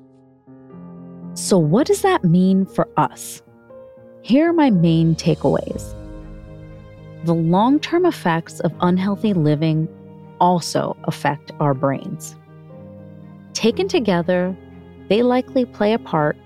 So, 1.35 1.59
what 1.59 1.87
does 1.87 2.03
that 2.03 2.25
mean 2.25 2.67
for 2.67 2.89
us? 2.97 3.41
Here 4.23 4.49
are 4.49 4.53
my 4.53 4.71
main 4.71 5.15
takeaways 5.15 5.95
the 7.25 7.35
long 7.35 7.81
term 7.81 8.05
effects 8.05 8.61
of 8.61 8.73
unhealthy 8.81 9.33
living 9.33 9.89
also 10.41 10.97
affect 11.05 11.53
our 11.59 11.73
brains. 11.73 12.37
Taken 13.55 13.89
together, 13.89 14.55
they 15.09 15.23
likely 15.23 15.65
play 15.65 15.95
a 15.95 15.99
part 15.99 16.37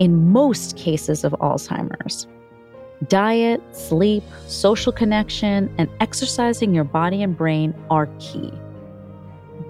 in 0.00 0.30
most 0.30 0.76
cases 0.76 1.24
of 1.24 1.32
Alzheimer's. 1.32 2.26
Diet, 3.08 3.62
sleep, 3.74 4.24
social 4.46 4.92
connection, 4.92 5.72
and 5.78 5.88
exercising 6.00 6.74
your 6.74 6.84
body 6.84 7.22
and 7.22 7.36
brain 7.36 7.74
are 7.90 8.08
key. 8.18 8.52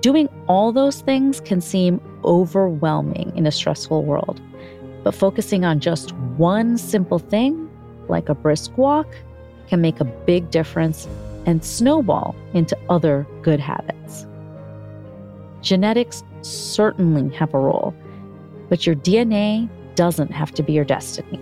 Doing 0.01 0.29
all 0.49 0.73
those 0.73 1.03
things 1.03 1.41
can 1.41 1.61
seem 1.61 2.01
overwhelming 2.25 3.33
in 3.37 3.47
a 3.47 3.53
stressful 3.53 4.03
world, 4.05 4.41
but 5.05 5.15
focusing 5.15 5.65
on 5.65 5.79
just 5.79 6.13
one 6.37 6.79
simple 6.79 7.19
thing, 7.19 7.69
like 8.09 8.29
a 8.29 8.35
brisk 8.35 8.77
walk, 8.79 9.07
can 9.69 9.81
make 9.81 10.01
a 10.01 10.05
big 10.05 10.51
difference 10.51 11.07
and 11.47 11.65
snowball 11.65 12.35
into 12.55 12.77
other 12.89 13.27
good 13.43 13.61
habits. 13.61 14.27
Genetics 15.63 16.23
certainly 16.43 17.35
have 17.35 17.55
a 17.55 17.59
role, 17.59 17.95
but 18.69 18.87
your 18.87 18.97
DNA 18.97 19.69
doesn't 19.95 20.31
have 20.31 20.53
to 20.53 20.63
be 20.63 20.73
your 20.73 20.85
destiny. 20.85 21.41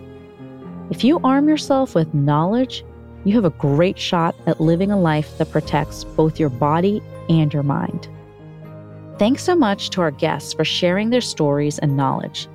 If 0.90 1.04
you 1.04 1.20
arm 1.24 1.48
yourself 1.48 1.94
with 1.94 2.14
knowledge, 2.14 2.84
you 3.24 3.34
have 3.34 3.44
a 3.44 3.50
great 3.50 3.98
shot 3.98 4.36
at 4.46 4.60
living 4.60 4.90
a 4.90 4.98
life 4.98 5.36
that 5.38 5.50
protects 5.50 6.04
both 6.04 6.38
your 6.38 6.48
body 6.48 7.02
and 7.28 7.52
your 7.52 7.64
mind. 7.64 8.08
Thanks 9.18 9.42
so 9.42 9.56
much 9.56 9.90
to 9.90 10.00
our 10.00 10.10
guests 10.12 10.52
for 10.52 10.64
sharing 10.64 11.10
their 11.10 11.20
stories 11.20 11.78
and 11.78 11.96
knowledge. 11.96 12.48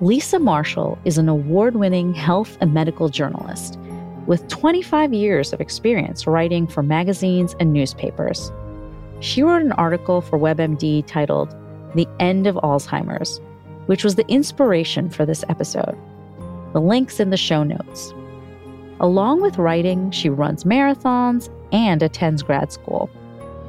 Lisa 0.00 0.40
Marshall 0.40 0.98
is 1.04 1.18
an 1.18 1.28
award 1.28 1.76
winning 1.76 2.14
health 2.14 2.58
and 2.60 2.74
medical 2.74 3.08
journalist 3.08 3.78
with 4.26 4.46
25 4.48 5.12
years 5.12 5.52
of 5.52 5.60
experience 5.60 6.26
writing 6.26 6.66
for 6.66 6.82
magazines 6.82 7.54
and 7.58 7.72
newspapers. 7.72 8.52
She 9.20 9.42
wrote 9.42 9.62
an 9.62 9.72
article 9.72 10.20
for 10.20 10.38
WebMD 10.38 11.06
titled 11.06 11.54
The 11.94 12.08
End 12.20 12.46
of 12.46 12.56
Alzheimer's, 12.56 13.40
which 13.86 14.04
was 14.04 14.14
the 14.14 14.26
inspiration 14.28 15.10
for 15.10 15.24
this 15.26 15.44
episode. 15.48 15.96
The 16.72 16.80
link's 16.80 17.20
in 17.20 17.30
the 17.30 17.36
show 17.36 17.62
notes. 17.62 18.12
Along 19.00 19.42
with 19.42 19.58
writing, 19.58 20.10
she 20.10 20.28
runs 20.28 20.64
marathons 20.64 21.50
and 21.72 22.02
attends 22.02 22.42
grad 22.42 22.72
school. 22.72 23.10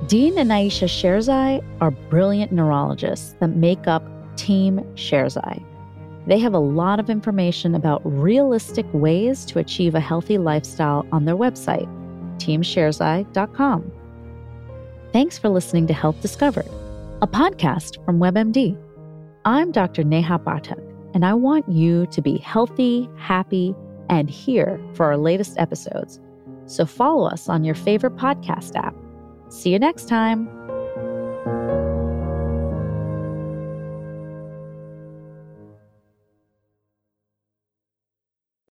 Dean 0.08 0.38
and 0.38 0.51
Ayesha 0.51 0.86
Sherzai 0.86 1.64
are 1.82 1.91
brilliant 1.91 2.51
neurologists 2.51 3.36
that 3.39 3.49
make 3.49 3.88
up 3.88 4.04
Team 4.36 4.80
Sherzai. 4.95 5.64
They 6.26 6.39
have 6.39 6.53
a 6.53 6.59
lot 6.59 6.99
of 6.99 7.09
information 7.09 7.76
about 7.76 8.01
realistic 8.05 8.86
ways 8.93 9.43
to 9.45 9.59
achieve 9.59 9.93
a 9.93 9.99
healthy 9.99 10.38
lifestyle 10.38 11.05
on 11.11 11.26
their 11.26 11.36
website, 11.36 11.88
teamsherzai.com. 12.38 13.91
Thanks 15.11 15.38
for 15.38 15.49
listening 15.49 15.88
to 15.88 15.93
Health 15.93 16.21
Discovered, 16.21 16.69
a 17.21 17.28
podcast 17.28 18.03
from 18.05 18.19
WebMD. 18.19 18.78
I'm 19.45 19.71
Dr. 19.71 20.03
Neha 20.03 20.39
Pathak, 20.39 20.82
and 21.13 21.26
I 21.26 21.34
want 21.34 21.67
you 21.67 22.07
to 22.07 22.21
be 22.21 22.38
healthy, 22.38 23.09
happy, 23.17 23.76
and 24.09 24.30
here 24.30 24.80
for 24.93 25.05
our 25.05 25.17
latest 25.17 25.57
episodes. 25.57 26.19
So 26.65 26.86
follow 26.86 27.28
us 27.28 27.49
on 27.49 27.65
your 27.65 27.76
favorite 27.76 28.15
podcast 28.15 28.76
app. 28.76 28.95
See 29.49 29.71
you 29.71 29.80
next 29.80 30.07
time. 30.07 30.47